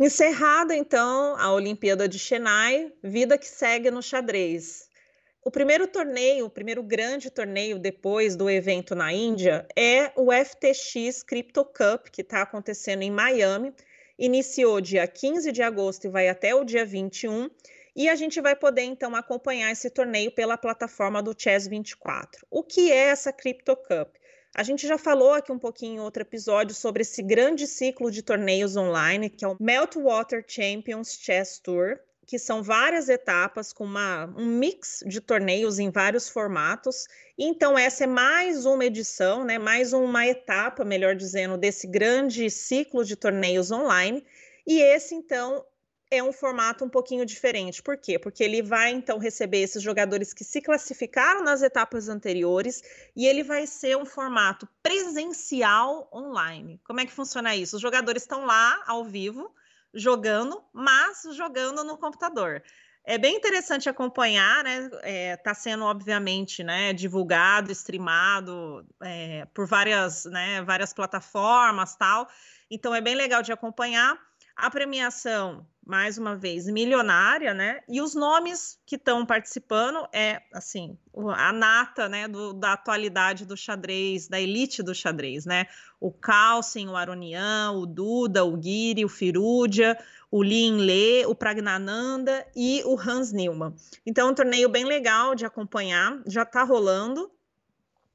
Encerrada 0.05 0.75
então 0.75 1.37
a 1.39 1.53
Olimpíada 1.53 2.09
de 2.09 2.19
Chennai, 2.19 2.93
vida 3.05 3.39
que 3.39 3.47
segue 3.47 3.89
no 3.89 4.03
xadrez. 4.03 4.89
O 5.45 5.49
primeiro 5.49 5.87
torneio, 5.87 6.47
o 6.47 6.51
primeiro 6.51 6.83
grande 6.83 7.31
torneio 7.31 7.79
depois 7.79 8.35
do 8.35 8.51
evento 8.51 8.97
na 8.97 9.13
Índia 9.13 9.65
é 9.79 10.11
o 10.17 10.33
FTX 10.33 11.23
Crypto 11.23 11.65
Cup, 11.65 12.09
que 12.11 12.23
está 12.23 12.43
acontecendo 12.43 13.03
em 13.03 13.13
Miami. 13.13 13.73
Iniciou 14.19 14.81
dia 14.81 15.07
15 15.07 15.53
de 15.53 15.63
agosto 15.63 16.09
e 16.09 16.11
vai 16.11 16.29
até 16.29 16.53
o 16.53 16.65
dia 16.65 16.85
21. 16.85 17.49
e 17.95 18.09
a 18.09 18.17
gente 18.17 18.41
vai 18.41 18.57
poder 18.57 18.83
então 18.83 19.15
acompanhar 19.15 19.71
esse 19.71 19.89
torneio 19.89 20.33
pela 20.33 20.59
plataforma 20.59 21.23
do 21.23 21.33
Chess 21.33 21.69
24. 21.69 22.45
O 22.51 22.65
que 22.65 22.91
é 22.91 23.11
essa 23.11 23.33
Crypto 23.33 23.77
Cup? 23.77 24.17
A 24.55 24.63
gente 24.63 24.87
já 24.87 24.99
falou 24.99 25.33
aqui 25.33 25.51
um 25.51 25.59
pouquinho 25.59 25.97
em 25.97 26.01
outro 26.01 26.23
episódio 26.23 26.75
sobre 26.75 27.03
esse 27.03 27.23
grande 27.23 27.67
ciclo 27.67 28.11
de 28.11 28.23
torneios 28.23 28.77
online, 28.77 29.31
que 29.31 29.45
é 29.45 29.49
o 29.49 29.57
Meltwater 29.59 30.45
Champions 30.47 31.19
Chess 31.19 31.59
Tour, 31.59 31.99
que 32.27 32.39
são 32.39 32.63
várias 32.63 33.09
etapas 33.09 33.73
com 33.73 33.85
uma, 33.85 34.27
um 34.37 34.47
mix 34.47 35.03
de 35.07 35.21
torneios 35.23 35.79
em 35.79 35.91
vários 35.91 36.29
formatos. 36.29 37.07
Então, 37.39 37.79
essa 37.79 38.05
é 38.05 38.07
mais 38.07 38.67
uma 38.67 38.85
edição, 38.85 39.43
né, 39.43 39.59
mais 39.59 39.95
uma 39.95 40.27
etapa, 40.27 40.85
melhor 40.85 41.17
dizendo, 41.17 41.57
desse 41.57 41.87
grande 41.87 42.51
ciclo 42.51 43.05
de 43.05 43.17
torneios 43.17 43.71
online. 43.71 44.23
E 44.67 44.81
esse, 44.81 45.15
então, 45.15 45.65
é 46.13 46.23
um 46.23 46.31
formato 46.31 46.85
um 46.85 46.91
pouquinho 46.91 47.25
diferente. 47.25 47.83
Por 47.83 47.97
quê? 47.97 48.19
Porque 48.19 48.45
ele 48.45 48.61
vai 48.61 48.91
então 48.91 49.17
receber 49.19 49.63
esses 49.63 49.83
jogadores 49.83 50.35
que 50.35 50.45
se 50.45 50.61
classificaram 50.61 51.43
nas 51.43 51.63
etapas 51.63 52.07
anteriores 52.07 52.83
e 53.17 53.27
ele 53.27 53.43
vai 53.43 53.67
ser 53.67 53.97
um 53.97 54.05
formato 54.05 54.69
presencial 54.83 56.11
online. 56.13 56.79
Como 56.85 57.01
é 57.01 57.07
que 57.07 57.13
funciona 57.13 57.57
isso? 57.57 57.77
Os 57.77 57.83
jogadores 57.83 58.25
estão 58.25 58.45
lá 58.45 58.83
ao 58.87 59.03
vivo 59.07 59.51
jogando, 59.95 60.63
mas 60.71 61.23
jogando 61.35 61.83
no 61.83 61.97
computador. 61.97 62.63
É 63.05 63.17
bem 63.17 63.35
interessante 63.35 63.89
acompanhar, 63.89 64.63
né? 64.63 64.85
Está 64.85 65.01
é, 65.03 65.37
tá 65.37 65.55
sendo, 65.55 65.85
obviamente, 65.87 66.63
né, 66.63 66.93
divulgado, 66.93 67.73
streamado 67.73 68.87
é, 69.03 69.47
por 69.55 69.67
várias, 69.67 70.27
né, 70.27 70.63
várias 70.63 70.93
plataformas 70.93 71.97
tal. 71.97 72.29
Então 72.71 72.95
é 72.95 73.01
bem 73.01 73.15
legal 73.15 73.43
de 73.43 73.51
acompanhar. 73.51 74.17
A 74.57 74.71
premiação, 74.71 75.67
mais 75.85 76.17
uma 76.17 76.37
vez, 76.37 76.67
milionária, 76.67 77.53
né? 77.53 77.81
E 77.89 78.01
os 78.01 78.15
nomes 78.15 78.79
que 78.87 78.97
estão 78.97 79.27
participando 79.27 80.07
é, 80.13 80.43
assim, 80.53 80.97
a 81.35 81.53
nata, 81.53 82.09
né, 82.09 82.29
do, 82.29 82.53
da 82.53 82.75
atualidade 82.75 83.45
do 83.45 83.57
xadrez, 83.57 84.29
da 84.29 84.41
elite 84.41 84.83
do 84.83 84.95
xadrez, 84.95 85.45
né? 85.45 85.67
O 85.99 86.13
Carlsen, 86.13 86.89
o 86.89 86.97
Aronian, 86.97 87.73
o 87.73 87.87
Duda, 87.87 88.45
o 88.45 88.57
Guiri, 88.57 89.05
o 89.05 89.09
Firudia, 89.09 89.99
o 90.31 90.43
Lin 90.43 90.79
Le, 90.79 91.27
o 91.27 91.35
Pragnananda 91.35 92.47
e 92.55 92.83
o 92.85 92.99
Hans 92.99 93.33
Newman. 93.33 93.75
Então, 94.07 94.29
é 94.29 94.31
um 94.31 94.35
torneio 94.35 94.69
bem 94.69 94.85
legal 94.85 95.35
de 95.35 95.45
acompanhar, 95.45 96.23
já 96.27 96.43
está 96.43 96.63
rolando. 96.63 97.31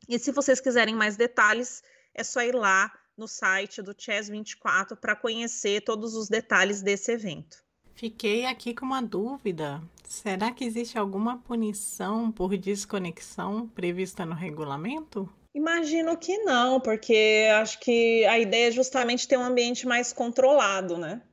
E 0.08 0.18
se 0.18 0.32
vocês 0.32 0.60
quiserem 0.60 0.96
mais 0.96 1.18
detalhes, 1.18 1.84
é 2.14 2.24
só 2.24 2.42
ir 2.42 2.56
lá 2.56 2.92
no 3.18 3.28
site 3.28 3.82
do 3.82 3.96
Chess 3.98 4.30
24 4.30 4.96
para 4.96 5.16
conhecer 5.16 5.82
todos 5.82 6.16
os 6.16 6.30
detalhes 6.30 6.82
desse 6.82 7.12
evento. 7.12 7.66
Fiquei 7.96 8.46
aqui 8.46 8.76
com 8.76 8.86
uma 8.86 9.02
dúvida. 9.02 9.82
Será 10.08 10.52
que 10.52 10.64
existe 10.64 11.00
alguma 11.00 11.40
punição 11.40 12.32
por 12.32 12.56
desconexão 12.56 13.68
prevista 13.68 14.24
no 14.24 14.36
regulamento? 14.36 15.28
Imagino 15.54 16.16
que 16.16 16.38
não, 16.44 16.80
porque 16.80 17.48
acho 17.60 17.80
que 17.80 18.24
a 18.26 18.38
ideia 18.38 18.68
é 18.68 18.72
justamente 18.72 19.28
ter 19.28 19.38
um 19.38 19.44
ambiente 19.44 19.88
mais 19.88 20.14
controlado, 20.14 20.98
né? 20.98 21.24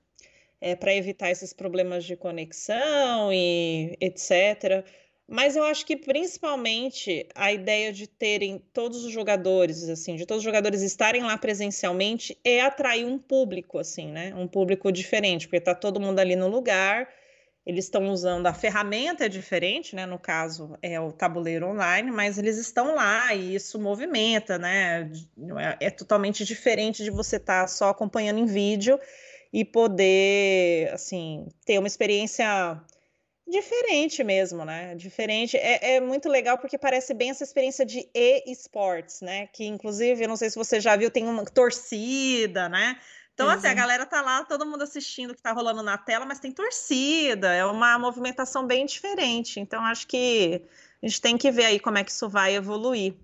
É, 0.58 0.74
para 0.74 0.94
evitar 0.94 1.30
esses 1.30 1.52
problemas 1.52 2.06
de 2.06 2.16
conexão 2.16 3.30
e 3.30 3.94
etc. 4.00 4.82
Mas 5.26 5.56
eu 5.56 5.64
acho 5.64 5.86
que 5.86 5.96
principalmente 5.96 7.26
a 7.34 7.50
ideia 7.50 7.92
de 7.92 8.06
terem 8.06 8.62
todos 8.72 9.04
os 9.04 9.12
jogadores, 9.12 9.88
assim, 9.88 10.16
de 10.16 10.26
todos 10.26 10.40
os 10.40 10.44
jogadores 10.44 10.82
estarem 10.82 11.22
lá 11.22 11.36
presencialmente 11.38 12.38
é 12.44 12.60
atrair 12.60 13.06
um 13.06 13.18
público, 13.18 13.78
assim, 13.78 14.10
né? 14.12 14.34
Um 14.36 14.46
público 14.46 14.92
diferente, 14.92 15.46
porque 15.46 15.60
tá 15.60 15.74
todo 15.74 15.98
mundo 15.98 16.18
ali 16.18 16.36
no 16.36 16.46
lugar, 16.46 17.08
eles 17.64 17.86
estão 17.86 18.10
usando 18.10 18.46
a 18.46 18.52
ferramenta 18.52 19.24
é 19.24 19.28
diferente, 19.28 19.96
né? 19.96 20.04
No 20.04 20.18
caso 20.18 20.76
é 20.82 21.00
o 21.00 21.10
tabuleiro 21.10 21.68
online, 21.68 22.10
mas 22.10 22.36
eles 22.36 22.58
estão 22.58 22.94
lá 22.94 23.34
e 23.34 23.54
isso 23.54 23.80
movimenta, 23.80 24.58
né? 24.58 25.10
É, 25.80 25.86
é 25.86 25.90
totalmente 25.90 26.44
diferente 26.44 27.02
de 27.02 27.10
você 27.10 27.36
estar 27.36 27.62
tá 27.62 27.66
só 27.66 27.88
acompanhando 27.88 28.38
em 28.38 28.44
vídeo 28.44 29.00
e 29.50 29.64
poder, 29.64 30.92
assim, 30.92 31.46
ter 31.64 31.78
uma 31.78 31.88
experiência 31.88 32.78
Diferente 33.46 34.24
mesmo, 34.24 34.64
né? 34.64 34.94
Diferente. 34.94 35.56
É, 35.56 35.96
é, 35.96 36.00
muito 36.00 36.28
legal 36.28 36.56
porque 36.56 36.78
parece 36.78 37.12
bem 37.12 37.30
essa 37.30 37.44
experiência 37.44 37.84
de 37.84 38.08
e-sports, 38.14 39.20
né? 39.20 39.46
Que, 39.48 39.66
inclusive, 39.66 40.24
eu 40.24 40.28
não 40.28 40.36
sei 40.36 40.48
se 40.48 40.56
você 40.56 40.80
já 40.80 40.96
viu, 40.96 41.10
tem 41.10 41.26
uma 41.26 41.44
torcida, 41.44 42.68
né? 42.70 42.98
Então, 43.34 43.46
uhum. 43.46 43.52
assim, 43.52 43.66
a 43.66 43.70
uhum. 43.70 43.76
galera 43.76 44.06
tá 44.06 44.22
lá, 44.22 44.44
todo 44.44 44.64
mundo 44.64 44.82
assistindo 44.82 45.32
o 45.32 45.34
que 45.34 45.42
tá 45.42 45.52
rolando 45.52 45.82
na 45.82 45.98
tela, 45.98 46.24
mas 46.24 46.38
tem 46.38 46.52
torcida, 46.52 47.52
é 47.52 47.66
uma 47.66 47.98
movimentação 47.98 48.66
bem 48.66 48.86
diferente. 48.86 49.60
Então, 49.60 49.84
acho 49.84 50.06
que 50.06 50.62
a 51.02 51.06
gente 51.06 51.20
tem 51.20 51.36
que 51.36 51.50
ver 51.50 51.66
aí 51.66 51.78
como 51.78 51.98
é 51.98 52.04
que 52.04 52.12
isso 52.12 52.28
vai 52.28 52.54
evoluir. 52.54 53.14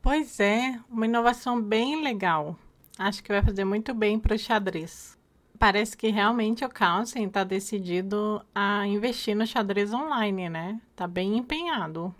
Pois 0.00 0.40
é, 0.40 0.80
uma 0.90 1.06
inovação 1.06 1.60
bem 1.60 2.02
legal. 2.02 2.58
Acho 2.98 3.22
que 3.22 3.30
vai 3.30 3.42
fazer 3.42 3.64
muito 3.64 3.94
bem 3.94 4.18
para 4.18 4.34
o 4.34 4.38
xadrez 4.38 5.16
parece 5.62 5.96
que 5.96 6.08
realmente 6.08 6.64
o 6.64 6.68
Carlsen 6.68 7.26
está 7.26 7.44
decidido 7.44 8.44
a 8.52 8.84
investir 8.84 9.36
no 9.36 9.46
xadrez 9.46 9.94
online, 9.94 10.48
né? 10.48 10.80
Tá 10.96 11.06
bem 11.06 11.38
empenhado. 11.38 12.12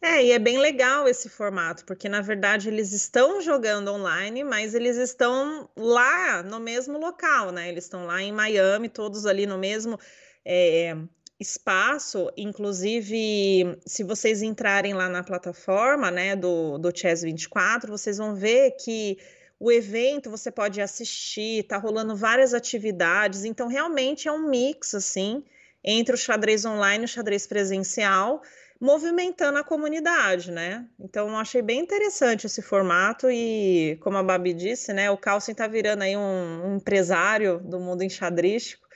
É, 0.00 0.24
e 0.24 0.30
é 0.30 0.38
bem 0.38 0.58
legal 0.58 1.08
esse 1.08 1.28
formato, 1.28 1.84
porque 1.86 2.08
na 2.08 2.20
verdade 2.20 2.68
eles 2.68 2.92
estão 2.92 3.40
jogando 3.40 3.90
online, 3.90 4.44
mas 4.44 4.76
eles 4.76 4.96
estão 4.96 5.68
lá 5.76 6.40
no 6.44 6.60
mesmo 6.60 6.96
local, 6.96 7.50
né? 7.50 7.68
Eles 7.68 7.82
estão 7.82 8.06
lá 8.06 8.22
em 8.22 8.30
Miami, 8.30 8.88
todos 8.88 9.26
ali 9.26 9.44
no 9.44 9.58
mesmo 9.58 9.98
é, 10.44 10.96
espaço. 11.40 12.30
Inclusive, 12.36 13.76
se 13.84 14.04
vocês 14.04 14.40
entrarem 14.40 14.94
lá 14.94 15.08
na 15.08 15.24
plataforma, 15.24 16.12
né, 16.12 16.36
do, 16.36 16.78
do 16.78 16.96
Chess 16.96 17.22
24, 17.22 17.90
vocês 17.90 18.18
vão 18.18 18.36
ver 18.36 18.76
que 18.76 19.18
o 19.64 19.72
evento 19.72 20.30
você 20.30 20.50
pode 20.50 20.78
assistir, 20.82 21.62
tá 21.62 21.78
rolando 21.78 22.14
várias 22.14 22.52
atividades, 22.52 23.46
então 23.46 23.66
realmente 23.66 24.28
é 24.28 24.32
um 24.32 24.46
mix 24.46 24.94
assim 24.94 25.42
entre 25.82 26.14
o 26.14 26.18
xadrez 26.18 26.66
online 26.66 27.04
e 27.04 27.06
o 27.06 27.08
xadrez 27.08 27.46
presencial, 27.46 28.42
movimentando 28.78 29.56
a 29.56 29.64
comunidade, 29.64 30.50
né? 30.50 30.86
Então 31.00 31.30
eu 31.30 31.36
achei 31.36 31.62
bem 31.62 31.80
interessante 31.80 32.46
esse 32.46 32.60
formato 32.60 33.30
e, 33.30 33.96
como 34.02 34.18
a 34.18 34.22
Babi 34.22 34.52
disse, 34.52 34.92
né, 34.92 35.10
o 35.10 35.16
Carlsen 35.16 35.54
tá 35.54 35.66
virando 35.66 36.02
aí 36.02 36.14
um, 36.14 36.66
um 36.66 36.76
empresário 36.76 37.58
do 37.60 37.80
mundo 37.80 38.04
enxadrístico 38.04 38.86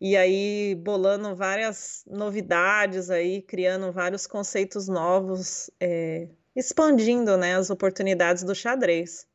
e 0.00 0.16
aí 0.16 0.76
bolando 0.76 1.34
várias 1.34 2.04
novidades 2.06 3.10
aí, 3.10 3.42
criando 3.42 3.90
vários 3.90 4.28
conceitos 4.28 4.86
novos, 4.86 5.68
é, 5.80 6.28
expandindo 6.54 7.36
né, 7.36 7.56
as 7.56 7.70
oportunidades 7.70 8.44
do 8.44 8.54
xadrez. 8.54 9.26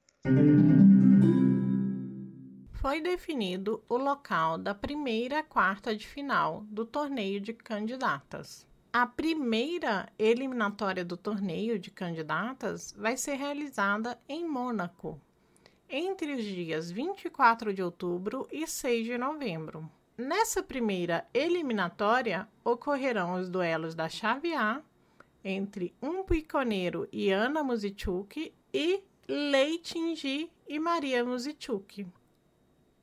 Foi 2.73 3.01
definido 3.01 3.83
o 3.89 3.97
local 3.97 4.57
da 4.57 4.73
primeira 4.73 5.43
quarta 5.43 5.95
de 5.95 6.07
final 6.07 6.63
do 6.69 6.85
torneio 6.85 7.39
de 7.39 7.53
candidatas. 7.53 8.65
A 8.91 9.05
primeira 9.05 10.07
eliminatória 10.17 11.05
do 11.05 11.17
torneio 11.17 11.77
de 11.77 11.91
candidatas 11.91 12.93
vai 12.97 13.15
ser 13.17 13.35
realizada 13.35 14.19
em 14.27 14.47
Mônaco, 14.47 15.21
entre 15.89 16.33
os 16.33 16.43
dias 16.43 16.89
24 16.89 17.73
de 17.73 17.83
outubro 17.83 18.47
e 18.51 18.65
6 18.65 19.05
de 19.05 19.17
novembro. 19.17 19.89
Nessa 20.17 20.63
primeira 20.63 21.27
eliminatória 21.33 22.47
ocorrerão 22.63 23.35
os 23.35 23.49
duelos 23.49 23.93
da 23.93 24.09
chave 24.09 24.53
A 24.55 24.81
entre 25.43 25.93
um 26.01 26.23
piconeiro 26.23 27.07
e 27.11 27.29
Ana 27.29 27.63
Muzichuk 27.63 28.53
e 28.73 29.03
Lei 29.29 29.77
Tinggi 29.79 30.49
e 30.65 30.79
Maria 30.79 31.21
Muzichuk. 31.25 32.07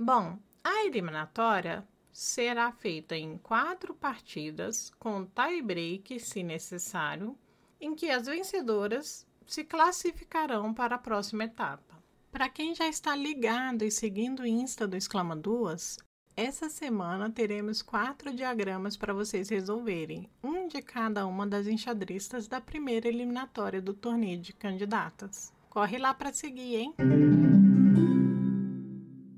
Bom, 0.00 0.38
a 0.64 0.86
eliminatória 0.86 1.86
será 2.10 2.72
feita 2.72 3.14
em 3.14 3.36
quatro 3.36 3.94
partidas, 3.94 4.90
com 4.98 5.26
tie-break, 5.26 6.18
se 6.18 6.42
necessário, 6.42 7.36
em 7.78 7.94
que 7.94 8.08
as 8.08 8.24
vencedoras 8.24 9.26
se 9.46 9.64
classificarão 9.64 10.72
para 10.72 10.94
a 10.94 10.98
próxima 10.98 11.44
etapa. 11.44 12.02
Para 12.32 12.48
quem 12.48 12.74
já 12.74 12.88
está 12.88 13.14
ligado 13.14 13.82
e 13.84 13.90
seguindo 13.90 14.44
o 14.44 14.46
Insta 14.46 14.88
do 14.88 14.96
Exclama 14.96 15.36
Duas, 15.36 15.98
essa 16.34 16.70
semana 16.70 17.28
teremos 17.28 17.82
quatro 17.82 18.34
diagramas 18.34 18.96
para 18.96 19.12
vocês 19.12 19.50
resolverem, 19.50 20.26
um 20.42 20.68
de 20.68 20.80
cada 20.80 21.26
uma 21.26 21.46
das 21.46 21.66
enxadristas 21.66 22.48
da 22.48 22.62
primeira 22.62 23.08
eliminatória 23.08 23.82
do 23.82 23.92
torneio 23.92 24.40
de 24.40 24.54
candidatas. 24.54 25.52
Corre 25.74 25.98
lá 25.98 26.14
para 26.14 26.32
seguir, 26.32 26.76
hein? 26.76 26.94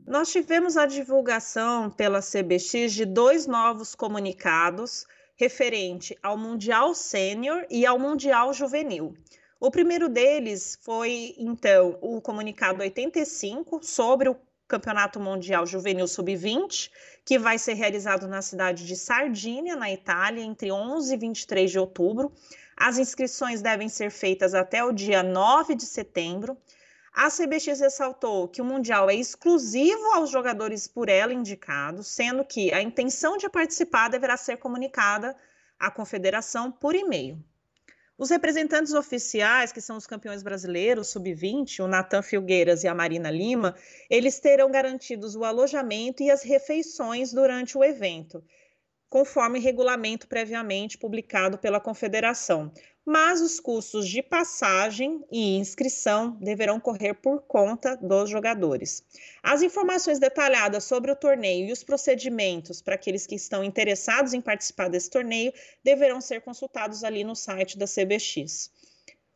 Nós 0.06 0.30
tivemos 0.30 0.76
a 0.76 0.84
divulgação 0.84 1.88
pela 1.88 2.20
CBX 2.20 2.92
de 2.92 3.06
dois 3.06 3.46
novos 3.46 3.94
comunicados 3.94 5.06
referente 5.34 6.14
ao 6.22 6.36
Mundial 6.36 6.94
Sênior 6.94 7.64
e 7.70 7.86
ao 7.86 7.98
Mundial 7.98 8.52
Juvenil. 8.52 9.14
O 9.58 9.70
primeiro 9.70 10.10
deles 10.10 10.78
foi, 10.82 11.34
então, 11.38 11.96
o 12.02 12.20
comunicado 12.20 12.82
85 12.82 13.82
sobre 13.82 14.28
o 14.28 14.36
Campeonato 14.68 15.18
Mundial 15.18 15.64
Juvenil 15.64 16.06
Sub-20, 16.06 16.90
que 17.24 17.38
vai 17.38 17.56
ser 17.56 17.72
realizado 17.72 18.28
na 18.28 18.42
cidade 18.42 18.84
de 18.84 18.94
Sardínia, 18.94 19.74
na 19.74 19.90
Itália, 19.90 20.42
entre 20.42 20.70
11 20.70 21.14
e 21.14 21.16
23 21.16 21.70
de 21.70 21.78
outubro. 21.78 22.30
As 22.76 22.98
inscrições 22.98 23.62
devem 23.62 23.88
ser 23.88 24.10
feitas 24.10 24.54
até 24.54 24.84
o 24.84 24.92
dia 24.92 25.22
9 25.22 25.74
de 25.74 25.86
setembro. 25.86 26.58
A 27.12 27.30
CBX 27.30 27.80
ressaltou 27.80 28.46
que 28.46 28.60
o 28.60 28.64
Mundial 28.64 29.08
é 29.08 29.14
exclusivo 29.14 30.12
aos 30.12 30.28
jogadores 30.28 30.86
por 30.86 31.08
ela 31.08 31.32
indicados, 31.32 32.08
sendo 32.08 32.44
que 32.44 32.74
a 32.74 32.82
intenção 32.82 33.38
de 33.38 33.48
participar 33.48 34.08
deverá 34.08 34.36
ser 34.36 34.58
comunicada 34.58 35.34
à 35.80 35.90
confederação 35.90 36.70
por 36.70 36.94
e-mail. 36.94 37.42
Os 38.18 38.28
representantes 38.28 38.92
oficiais, 38.92 39.72
que 39.72 39.80
são 39.80 39.96
os 39.96 40.06
campeões 40.06 40.42
brasileiros 40.42 41.08
sub-20, 41.08 41.80
o 41.80 41.88
Natan 41.88 42.22
Filgueiras 42.22 42.84
e 42.84 42.88
a 42.88 42.94
Marina 42.94 43.30
Lima, 43.30 43.74
eles 44.10 44.38
terão 44.38 44.70
garantidos 44.70 45.34
o 45.34 45.44
alojamento 45.44 46.22
e 46.22 46.30
as 46.30 46.42
refeições 46.42 47.32
durante 47.32 47.76
o 47.76 47.84
evento 47.84 48.44
conforme 49.08 49.58
regulamento 49.58 50.26
previamente 50.26 50.98
publicado 50.98 51.58
pela 51.58 51.80
Confederação. 51.80 52.72
Mas 53.04 53.40
os 53.40 53.60
custos 53.60 54.08
de 54.08 54.20
passagem 54.20 55.24
e 55.30 55.56
inscrição 55.56 56.32
deverão 56.40 56.80
correr 56.80 57.14
por 57.14 57.42
conta 57.42 57.96
dos 57.96 58.28
jogadores. 58.28 59.04
As 59.42 59.62
informações 59.62 60.18
detalhadas 60.18 60.82
sobre 60.84 61.12
o 61.12 61.16
torneio 61.16 61.68
e 61.68 61.72
os 61.72 61.84
procedimentos 61.84 62.82
para 62.82 62.96
aqueles 62.96 63.24
que 63.24 63.36
estão 63.36 63.62
interessados 63.62 64.34
em 64.34 64.40
participar 64.40 64.88
desse 64.88 65.08
torneio 65.08 65.52
deverão 65.84 66.20
ser 66.20 66.40
consultados 66.40 67.04
ali 67.04 67.22
no 67.22 67.36
site 67.36 67.78
da 67.78 67.86
CBX. 67.86 68.72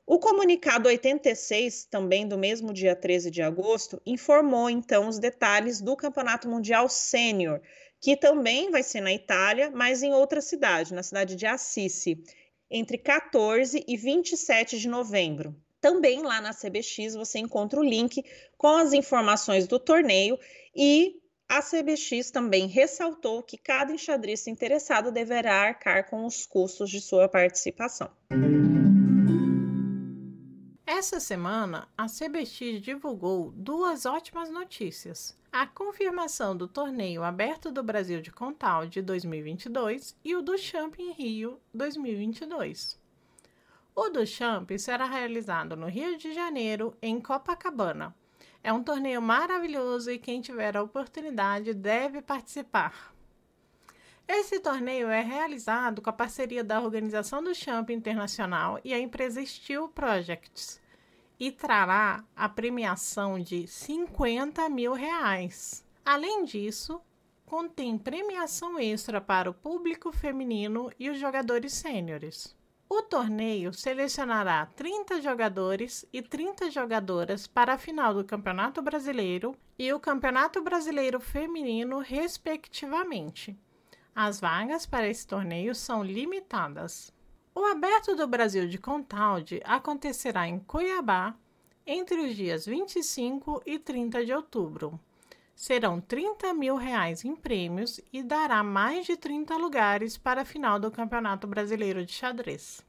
O 0.04 0.18
comunicado 0.18 0.88
86, 0.88 1.84
também 1.84 2.26
do 2.26 2.36
mesmo 2.36 2.72
dia 2.72 2.96
13 2.96 3.30
de 3.30 3.40
agosto, 3.42 4.02
informou 4.04 4.68
então 4.68 5.06
os 5.06 5.20
detalhes 5.20 5.80
do 5.80 5.94
Campeonato 5.94 6.48
Mundial 6.48 6.88
Sênior, 6.88 7.60
que 8.00 8.16
também 8.16 8.71
vai 8.71 8.83
ser 8.83 9.00
na 9.00 9.12
Itália, 9.12 9.71
mas 9.71 10.02
em 10.02 10.12
outra 10.12 10.40
cidade, 10.40 10.95
na 10.95 11.02
cidade 11.02 11.37
de 11.37 11.47
Assisi, 11.47 12.23
entre 12.71 12.97
14 12.97 13.85
e 13.87 13.97
27 13.97 14.78
de 14.78 14.88
novembro. 14.88 15.54
Também 15.80 16.23
lá 16.23 16.40
na 16.40 16.54
CBX 16.54 17.14
você 17.14 17.38
encontra 17.38 17.80
o 17.80 17.85
link 17.85 18.25
com 18.57 18.69
as 18.69 18.92
informações 18.92 19.66
do 19.66 19.78
torneio 19.78 20.38
e 20.75 21.21
a 21.49 21.61
CBX 21.61 22.30
também 22.30 22.69
ressaltou 22.69 23.42
que 23.42 23.59
cada 23.59 23.92
enxadrista 23.92 24.50
interessado 24.50 25.11
deverá 25.11 25.62
arcar 25.62 26.09
com 26.09 26.25
os 26.25 26.47
custos 26.47 26.88
de 26.90 27.00
sua 27.00 27.28
participação. 27.28 28.11
Essa 31.00 31.19
semana, 31.19 31.88
a 31.97 32.04
CBX 32.04 32.83
divulgou 32.83 33.52
duas 33.52 34.04
ótimas 34.04 34.50
notícias 34.50 35.35
a 35.50 35.66
confirmação 35.66 36.54
do 36.54 36.69
torneio 36.69 37.23
aberto 37.23 37.73
do 37.73 37.83
Brasil 37.83 38.21
de 38.21 38.30
Contal 38.30 38.87
de 38.87 39.00
2022 39.00 40.14
e 40.23 40.37
o 40.37 40.42
do 40.42 40.59
Champ 40.59 40.95
em 40.99 41.11
Rio 41.12 41.59
2022. 41.73 43.00
O 43.97 44.11
do 44.11 44.26
Champ 44.26 44.71
será 44.78 45.07
realizado 45.07 45.75
no 45.75 45.87
Rio 45.87 46.19
de 46.19 46.35
Janeiro, 46.35 46.95
em 47.00 47.19
Copacabana. 47.19 48.14
É 48.62 48.71
um 48.71 48.83
torneio 48.83 49.23
maravilhoso 49.23 50.11
e 50.11 50.19
quem 50.19 50.42
tiver 50.42 50.76
a 50.76 50.83
oportunidade 50.83 51.73
deve 51.73 52.21
participar. 52.21 53.14
Esse 54.28 54.61
torneio 54.61 55.09
é 55.09 55.23
realizado 55.23 56.02
com 56.02 56.11
a 56.11 56.12
parceria 56.12 56.62
da 56.62 56.78
Organização 56.78 57.42
do 57.42 57.54
Champ 57.54 57.88
Internacional 57.88 58.78
e 58.85 58.92
a 58.92 58.99
empresa 58.99 59.42
Steel 59.47 59.88
Projects 59.88 60.78
e 61.40 61.50
trará 61.50 62.23
a 62.37 62.49
premiação 62.50 63.40
de 63.40 63.66
50 63.66 64.68
mil 64.68 64.92
reais. 64.92 65.82
Além 66.04 66.44
disso, 66.44 67.00
contém 67.47 67.97
premiação 67.97 68.78
extra 68.78 69.23
para 69.23 69.49
o 69.49 69.54
público 69.54 70.12
feminino 70.12 70.92
e 70.99 71.09
os 71.09 71.18
jogadores 71.18 71.73
sêniores. 71.73 72.54
O 72.88 73.02
torneio 73.02 73.73
selecionará 73.73 74.66
30 74.66 75.23
jogadores 75.23 76.04
e 76.12 76.20
30 76.20 76.70
jogadoras 76.70 77.47
para 77.47 77.75
a 77.75 77.78
final 77.78 78.12
do 78.12 78.25
Campeonato 78.25 78.82
Brasileiro 78.82 79.56
e 79.78 79.92
o 79.92 80.00
Campeonato 80.00 80.60
Brasileiro 80.60 81.21
Feminino, 81.21 82.00
respectivamente. 82.00 83.56
As 84.14 84.41
vagas 84.41 84.86
para 84.86 85.08
esse 85.08 85.26
torneio 85.26 85.75
são 85.75 86.04
limitadas. 86.04 87.12
O 87.54 87.65
Aberto 87.65 88.15
do 88.15 88.26
Brasil 88.26 88.69
de 88.69 88.78
Contalde 88.78 89.60
acontecerá 89.65 90.47
em 90.47 90.58
Cuiabá 90.60 91.34
entre 91.86 92.21
os 92.21 92.36
dias 92.36 92.65
25 92.65 93.63
e 93.67 93.78
30 93.78 94.25
de 94.25 94.32
outubro. 94.32 94.99
Serão 95.54 96.00
30 96.00 96.54
mil 96.54 96.76
reais 96.76 97.25
em 97.25 97.34
prêmios 97.34 98.00
e 98.13 98.23
dará 98.23 98.63
mais 98.63 99.04
de 99.04 99.17
30 99.17 99.56
lugares 99.56 100.17
para 100.17 100.43
a 100.43 100.45
final 100.45 100.78
do 100.78 100.91
Campeonato 100.91 101.47
Brasileiro 101.47 102.04
de 102.06 102.13
Xadrez. 102.13 102.80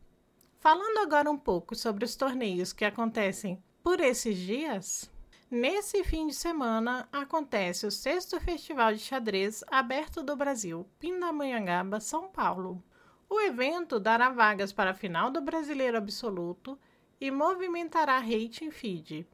Falando 0.60 1.00
agora 1.00 1.30
um 1.30 1.38
pouco 1.38 1.76
sobre 1.76 2.06
os 2.06 2.16
torneios 2.16 2.72
que 2.72 2.86
acontecem 2.86 3.62
por 3.84 4.00
esses 4.00 4.38
dias, 4.38 5.10
Nesse 5.52 6.02
fim 6.06 6.28
de 6.28 6.34
semana 6.34 7.10
acontece 7.12 7.86
o 7.86 7.92
sexto 7.92 8.40
Festival 8.40 8.94
de 8.94 9.00
Xadrez 9.00 9.66
Aberto 9.68 10.24
do 10.24 10.34
Brasil, 10.34 10.88
Pindamonhangaba, 10.98 12.00
São 12.00 12.30
Paulo. 12.30 12.82
O 13.34 13.40
evento 13.40 13.98
dará 13.98 14.30
vagas 14.30 14.74
para 14.74 14.92
a 14.92 14.94
final 14.94 15.32
do 15.32 15.40
Brasileiro 15.40 15.96
Absoluto 15.96 16.78
e 17.18 17.32
movimentará 17.32 18.20
rating 18.20 18.70
feed. 18.72 19.26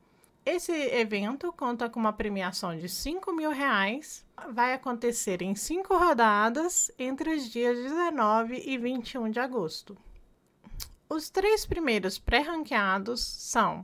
Esse 0.45 0.71
evento 0.71 1.51
conta 1.51 1.89
com 1.89 1.99
uma 1.99 2.13
premiação 2.13 2.77
de 2.77 2.87
5 2.87 3.33
mil 3.33 3.49
reais. 3.49 4.23
Vai 4.51 4.75
acontecer 4.75 5.41
em 5.41 5.55
cinco 5.55 5.97
rodadas 5.97 6.91
entre 6.99 7.33
os 7.33 7.49
dias 7.49 7.75
19 7.75 8.61
e 8.67 8.77
21 8.77 9.31
de 9.31 9.39
agosto. 9.39 9.97
Os 11.09 11.31
três 11.31 11.65
primeiros 11.65 12.19
pré-ranqueados 12.19 13.25
são 13.25 13.83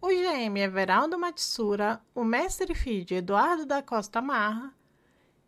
o 0.00 0.08
GM 0.08 0.58
Everaldo 0.58 1.16
Matsura, 1.16 2.02
o 2.12 2.24
mestre 2.24 2.74
FIDE 2.74 3.14
Eduardo 3.14 3.64
da 3.64 3.80
Costa 3.80 4.20
Marra 4.20 4.74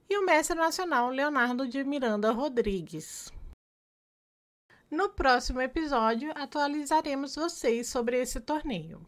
e 0.08 0.16
o 0.16 0.24
mestre 0.24 0.56
nacional 0.56 1.10
Leonardo 1.10 1.66
de 1.66 1.82
Miranda 1.82 2.30
Rodrigues. 2.30 3.34
No 4.96 5.10
próximo 5.10 5.60
episódio, 5.60 6.32
atualizaremos 6.34 7.34
vocês 7.34 7.86
sobre 7.86 8.18
esse 8.18 8.40
torneio. 8.40 9.06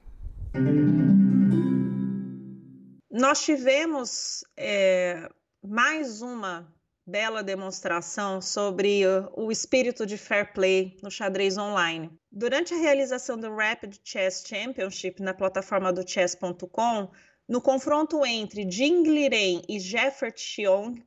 Nós 3.10 3.42
tivemos 3.42 4.44
é, 4.54 5.30
mais 5.64 6.20
uma 6.20 6.70
bela 7.06 7.42
demonstração 7.42 8.42
sobre 8.42 9.00
o 9.34 9.50
espírito 9.50 10.04
de 10.04 10.18
fair 10.18 10.52
play 10.52 10.94
no 11.02 11.10
xadrez 11.10 11.56
online. 11.56 12.10
Durante 12.30 12.74
a 12.74 12.76
realização 12.76 13.38
do 13.38 13.56
Rapid 13.56 13.96
Chess 14.04 14.44
Championship 14.46 15.22
na 15.22 15.32
plataforma 15.32 15.90
do 15.90 16.06
chess.com, 16.06 17.10
no 17.48 17.62
confronto 17.62 18.26
entre 18.26 18.70
Jing 18.70 19.04
Liren 19.04 19.62
e 19.66 19.80
Jeffrey 19.80 20.34
Chiong, 20.36 21.02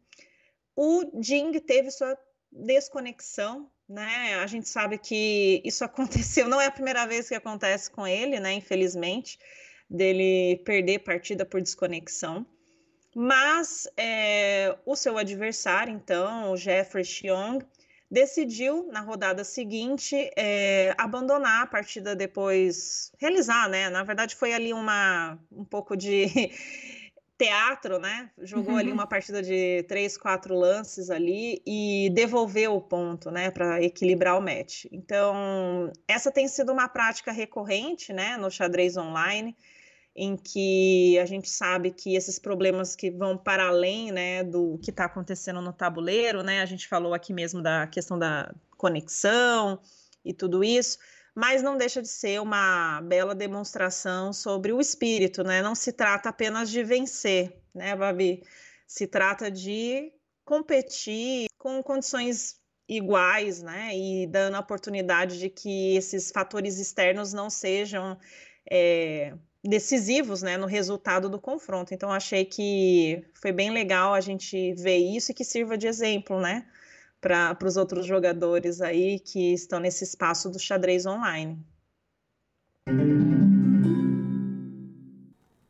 o 0.76 1.22
Jing 1.22 1.52
teve 1.60 1.92
sua 1.92 2.18
desconexão 2.52 3.70
né? 3.92 4.36
A 4.36 4.48
gente 4.48 4.68
sabe 4.70 4.98
que 4.98 5.62
isso 5.66 5.84
aconteceu, 5.86 6.48
não 6.48 6.60
é 6.60 6.68
a 6.68 6.72
primeira 6.72 7.06
vez 7.06 7.28
que 7.28 7.36
acontece 7.36 7.92
com 7.92 8.08
ele, 8.08 8.40
né? 8.40 8.54
Infelizmente, 8.54 9.38
dele 9.90 10.62
perder 10.66 11.00
partida 11.00 11.46
por 11.46 11.62
desconexão. 11.62 12.46
Mas 13.14 13.90
é, 13.98 14.76
o 14.86 14.96
seu 14.96 15.18
adversário, 15.18 15.94
então, 15.94 16.54
o 16.54 16.58
Jeffrey 16.58 17.04
Xiong, 17.04 17.60
decidiu 18.10 18.88
na 18.92 19.02
rodada 19.02 19.44
seguinte 19.44 20.32
é, 20.36 20.94
abandonar 20.98 21.64
a 21.64 21.68
partida 21.68 22.16
depois, 22.16 23.12
realizar, 23.18 23.70
né? 23.70 23.90
Na 23.90 24.04
verdade, 24.04 24.36
foi 24.36 24.54
ali 24.54 24.74
uma 24.74 25.38
um 25.52 25.66
pouco 25.66 25.96
de 25.96 26.26
teatro, 27.42 27.98
né? 27.98 28.30
Jogou 28.44 28.74
uhum. 28.74 28.80
ali 28.80 28.92
uma 28.92 29.08
partida 29.08 29.42
de 29.42 29.82
três, 29.88 30.16
quatro 30.16 30.56
lances 30.56 31.10
ali 31.10 31.60
e 31.66 32.12
devolveu 32.14 32.76
o 32.76 32.82
ponto, 32.82 33.32
né, 33.32 33.50
para 33.50 33.82
equilibrar 33.82 34.38
o 34.38 34.42
match. 34.42 34.86
Então, 34.92 35.92
essa 36.08 36.32
tem 36.32 36.48
sido 36.48 36.72
uma 36.72 36.88
prática 36.88 37.32
recorrente, 37.32 38.14
né, 38.14 38.38
no 38.38 38.52
xadrez 38.52 38.96
online, 38.96 39.58
em 40.16 40.38
que 40.38 41.18
a 41.18 41.26
gente 41.26 41.50
sabe 41.50 41.90
que 41.90 42.16
esses 42.16 42.38
problemas 42.38 42.96
que 42.96 43.10
vão 43.10 43.36
para 43.36 43.70
além, 43.70 44.12
né, 44.12 44.44
do 44.44 44.78
que 44.78 44.92
está 44.92 45.06
acontecendo 45.06 45.62
no 45.62 45.74
tabuleiro, 45.74 46.44
né? 46.44 46.62
A 46.62 46.66
gente 46.66 46.88
falou 46.88 47.12
aqui 47.12 47.34
mesmo 47.34 47.60
da 47.60 47.88
questão 47.88 48.20
da 48.20 48.54
conexão 48.78 49.80
e 50.24 50.32
tudo 50.32 50.64
isso 50.64 51.00
mas 51.36 51.62
não 51.64 51.78
deixa 51.78 52.02
de 52.02 52.08
ser 52.08 52.42
uma 52.42 53.02
bela 53.02 53.34
demonstração 53.34 54.34
sobre 54.34 54.74
o 54.74 54.82
espírito, 54.82 55.44
né? 55.44 55.62
Não 55.62 55.76
se 55.76 55.94
trata 55.94 56.30
apenas 56.30 56.70
de 56.70 56.84
vencer, 56.84 57.56
né, 57.74 57.96
Babi? 57.96 58.44
Se 58.86 59.08
trata 59.08 59.50
de 59.50 60.12
competir 60.44 61.48
com 61.58 61.82
condições 61.82 62.60
iguais, 62.88 63.62
né? 63.62 63.96
E 63.96 64.28
dando 64.28 64.56
a 64.56 64.60
oportunidade 64.60 65.40
de 65.40 65.50
que 65.50 65.96
esses 65.96 66.32
fatores 66.32 66.78
externos 66.78 67.32
não 67.32 67.50
sejam 67.50 68.18
é, 68.70 69.34
decisivos 69.64 70.42
né, 70.42 70.58
no 70.58 70.66
resultado 70.66 71.30
do 71.30 71.40
confronto. 71.40 71.94
Então, 71.94 72.12
achei 72.12 72.44
que 72.44 73.24
foi 73.34 73.52
bem 73.54 73.72
legal 73.72 74.14
a 74.14 74.20
gente 74.20 74.74
ver 74.74 74.98
isso 74.98 75.32
e 75.32 75.34
que 75.34 75.46
sirva 75.46 75.78
de 75.78 75.88
exemplo, 75.88 76.42
né? 76.42 76.66
Para 77.22 77.56
os 77.64 77.78
outros 77.78 78.08
jogadores 78.08 78.82
aí 78.82 79.20
que 79.20 79.54
estão 79.54 79.80
nesse 79.80 80.04
espaço 80.04 80.50
do 80.50 80.58
xadrez 80.58 81.06
online. 81.06 81.64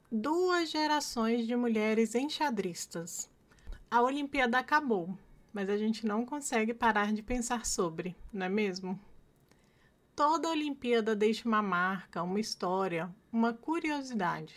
Duas 0.09 0.71
gerações 0.71 1.45
de 1.45 1.53
mulheres 1.55 2.15
enxadristas. 2.15 3.29
A 3.89 4.01
Olimpíada 4.01 4.57
acabou, 4.57 5.17
mas 5.51 5.69
a 5.69 5.75
gente 5.75 6.05
não 6.05 6.25
consegue 6.25 6.73
parar 6.73 7.11
de 7.11 7.21
pensar 7.21 7.65
sobre, 7.65 8.15
não 8.31 8.45
é 8.45 8.49
mesmo? 8.49 8.97
Toda 10.15 10.49
Olimpíada 10.49 11.13
deixa 11.13 11.45
uma 11.47 11.61
marca, 11.61 12.23
uma 12.23 12.39
história, 12.39 13.13
uma 13.31 13.53
curiosidade. 13.53 14.55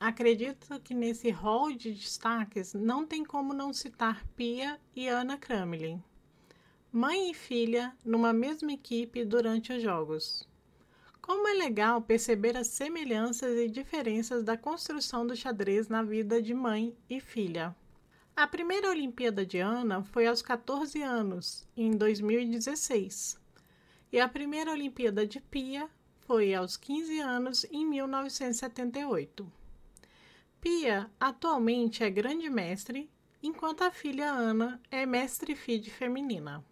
Acredito 0.00 0.80
que 0.80 0.94
nesse 0.94 1.30
rol 1.30 1.72
de 1.72 1.92
destaques 1.92 2.74
não 2.74 3.06
tem 3.06 3.24
como 3.24 3.54
não 3.54 3.72
citar 3.72 4.26
Pia 4.36 4.80
e 4.96 5.06
Ana 5.06 5.38
Kramelin, 5.38 6.02
mãe 6.96 7.32
e 7.32 7.34
filha 7.34 7.92
numa 8.04 8.32
mesma 8.32 8.72
equipe 8.72 9.24
durante 9.24 9.72
os 9.72 9.82
Jogos. 9.82 10.48
Como 11.20 11.48
é 11.48 11.54
legal 11.54 12.00
perceber 12.00 12.56
as 12.56 12.68
semelhanças 12.68 13.58
e 13.58 13.68
diferenças 13.68 14.44
da 14.44 14.56
construção 14.56 15.26
do 15.26 15.34
xadrez 15.34 15.88
na 15.88 16.04
vida 16.04 16.40
de 16.40 16.54
mãe 16.54 16.96
e 17.10 17.18
filha. 17.18 17.74
A 18.36 18.46
primeira 18.46 18.88
Olimpíada 18.88 19.44
de 19.44 19.58
Ana 19.58 20.04
foi 20.04 20.28
aos 20.28 20.40
14 20.40 21.02
anos, 21.02 21.66
em 21.76 21.90
2016 21.90 23.42
e 24.12 24.20
a 24.20 24.28
primeira 24.28 24.70
Olimpíada 24.70 25.26
de 25.26 25.40
Pia 25.40 25.90
foi 26.20 26.54
aos 26.54 26.76
15 26.76 27.18
anos 27.18 27.64
em 27.72 27.84
1978. 27.84 29.52
Pia 30.60 31.10
atualmente 31.18 32.04
é 32.04 32.08
grande 32.08 32.48
mestre, 32.48 33.10
enquanto 33.42 33.82
a 33.82 33.90
filha 33.90 34.30
Ana 34.30 34.80
é 34.88 35.04
mestre 35.04 35.56
FIDE 35.56 35.90
feminina. 35.90 36.64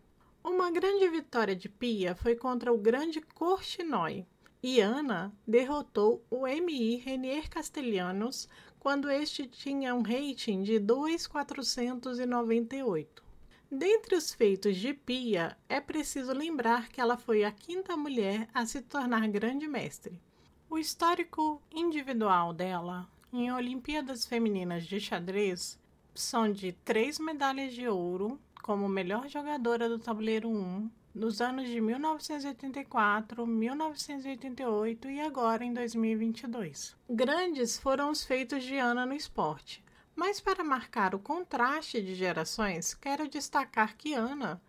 Uma 0.44 0.72
grande 0.72 1.09
vitória 1.09 1.55
de 1.55 1.68
Pia 1.68 2.16
foi 2.16 2.35
contra 2.35 2.72
o 2.72 2.78
grande 2.78 3.20
Korchnoi, 3.20 4.26
e 4.61 4.81
Ana 4.81 5.33
derrotou 5.46 6.24
o 6.28 6.44
MI 6.46 6.96
Renier 6.96 7.48
Castellanos 7.48 8.48
quando 8.81 9.09
este 9.09 9.46
tinha 9.46 9.94
um 9.94 10.02
rating 10.02 10.62
de 10.62 10.81
2,498. 10.81 13.22
Dentre 13.70 14.16
os 14.16 14.35
feitos 14.35 14.76
de 14.76 14.92
Pia, 14.92 15.57
é 15.68 15.81
preciso 15.81 16.33
lembrar 16.33 16.88
que 16.88 17.00
ela 17.00 17.16
foi 17.16 17.44
a 17.44 17.52
quinta 17.52 17.96
mulher 17.96 18.48
a 18.52 18.66
se 18.66 18.83
tornar 18.83 19.28
grande 19.28 19.68
mestre. 19.68 20.20
O 20.68 20.76
histórico 20.76 21.62
individual 21.72 22.52
dela 22.52 23.09
em 23.33 23.52
Olimpíadas 23.52 24.26
Femininas 24.26 24.85
de 24.85 24.98
Xadrez 24.98 25.78
são 26.14 26.52
de 26.52 26.72
três 26.72 27.18
medalhas 27.18 27.72
de 27.72 27.88
ouro 27.88 28.38
como 28.62 28.88
melhor 28.88 29.29
jogadora 29.29 29.88
do 29.88 29.98
tabuleiro 29.98 30.48
1 30.48 30.88
nos 31.14 31.40
anos 31.42 31.68
de 31.68 31.81
1984, 31.81 33.46
1988 33.46 35.11
e 35.11 35.20
agora 35.20 35.64
em 35.64 35.75
2022. 35.75 36.96
Grandes 37.11 37.79
foram 37.79 38.11
os 38.11 38.25
feitos 38.25 38.62
de 38.62 38.79
Ana 38.79 39.05
no 39.05 39.12
esporte. 39.12 39.85
Mas 40.14 40.40
para 40.40 40.62
marcar 40.62 41.14
o 41.14 41.18
contraste 41.18 42.01
de 42.01 42.14
gerações, 42.14 42.94
quero 42.94 43.29
destacar 43.29 43.96
que 43.96 44.14
Ana 44.14 44.62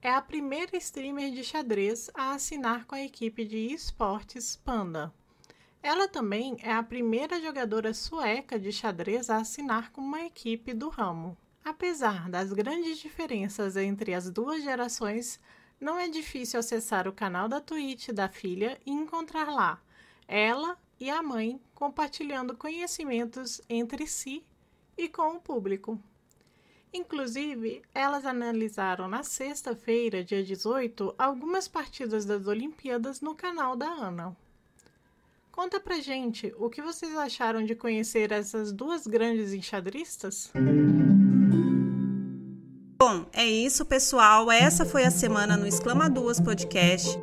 é 0.00 0.10
a 0.10 0.22
primeira 0.22 0.76
streamer 0.76 1.30
de 1.32 1.44
xadrez 1.44 2.10
a 2.14 2.32
assinar 2.32 2.86
com 2.86 2.94
a 2.94 3.02
equipe 3.02 3.44
de 3.44 3.72
esportes 3.72 4.56
Panda. 4.56 5.12
Ela 5.82 6.06
também 6.06 6.56
é 6.62 6.72
a 6.72 6.82
primeira 6.82 7.40
jogadora 7.40 7.92
sueca 7.92 8.58
de 8.58 8.70
xadrez 8.70 9.28
a 9.28 9.38
assinar 9.38 9.90
com 9.90 10.00
uma 10.00 10.22
equipe 10.22 10.72
do 10.72 10.88
ramo. 10.88 11.36
Apesar 11.64 12.28
das 12.28 12.52
grandes 12.52 12.98
diferenças 12.98 13.76
entre 13.76 14.14
as 14.14 14.30
duas 14.30 14.62
gerações, 14.62 15.40
não 15.80 15.98
é 15.98 16.08
difícil 16.08 16.60
acessar 16.60 17.06
o 17.06 17.12
canal 17.12 17.48
da 17.48 17.60
Twitch 17.60 18.08
da 18.10 18.28
filha 18.28 18.80
e 18.84 18.90
encontrar 18.90 19.48
lá 19.50 19.80
ela 20.30 20.78
e 21.00 21.10
a 21.10 21.20
mãe 21.20 21.60
compartilhando 21.74 22.56
conhecimentos 22.56 23.60
entre 23.68 24.06
si 24.06 24.44
e 24.96 25.08
com 25.08 25.34
o 25.34 25.40
público. 25.40 26.00
Inclusive, 26.92 27.82
elas 27.92 28.24
analisaram 28.24 29.08
na 29.08 29.24
sexta-feira, 29.24 30.22
dia 30.22 30.44
18, 30.44 31.14
algumas 31.18 31.66
partidas 31.66 32.24
das 32.24 32.46
Olimpíadas 32.46 33.20
no 33.20 33.34
canal 33.34 33.74
da 33.74 33.88
Ana. 33.88 34.36
Conta 35.50 35.80
pra 35.80 36.00
gente 36.00 36.54
o 36.56 36.70
que 36.70 36.80
vocês 36.80 37.16
acharam 37.16 37.64
de 37.64 37.74
conhecer 37.74 38.30
essas 38.30 38.72
duas 38.72 39.08
grandes 39.08 39.52
enxadristas? 39.52 40.52
Bom, 43.02 43.24
é 43.32 43.46
isso, 43.46 43.82
pessoal. 43.86 44.52
Essa 44.52 44.84
foi 44.84 45.06
a 45.06 45.10
semana 45.10 45.56
no 45.56 45.66
Exclama 45.66 46.10
Duas 46.10 46.38
Podcast. 46.38 47.18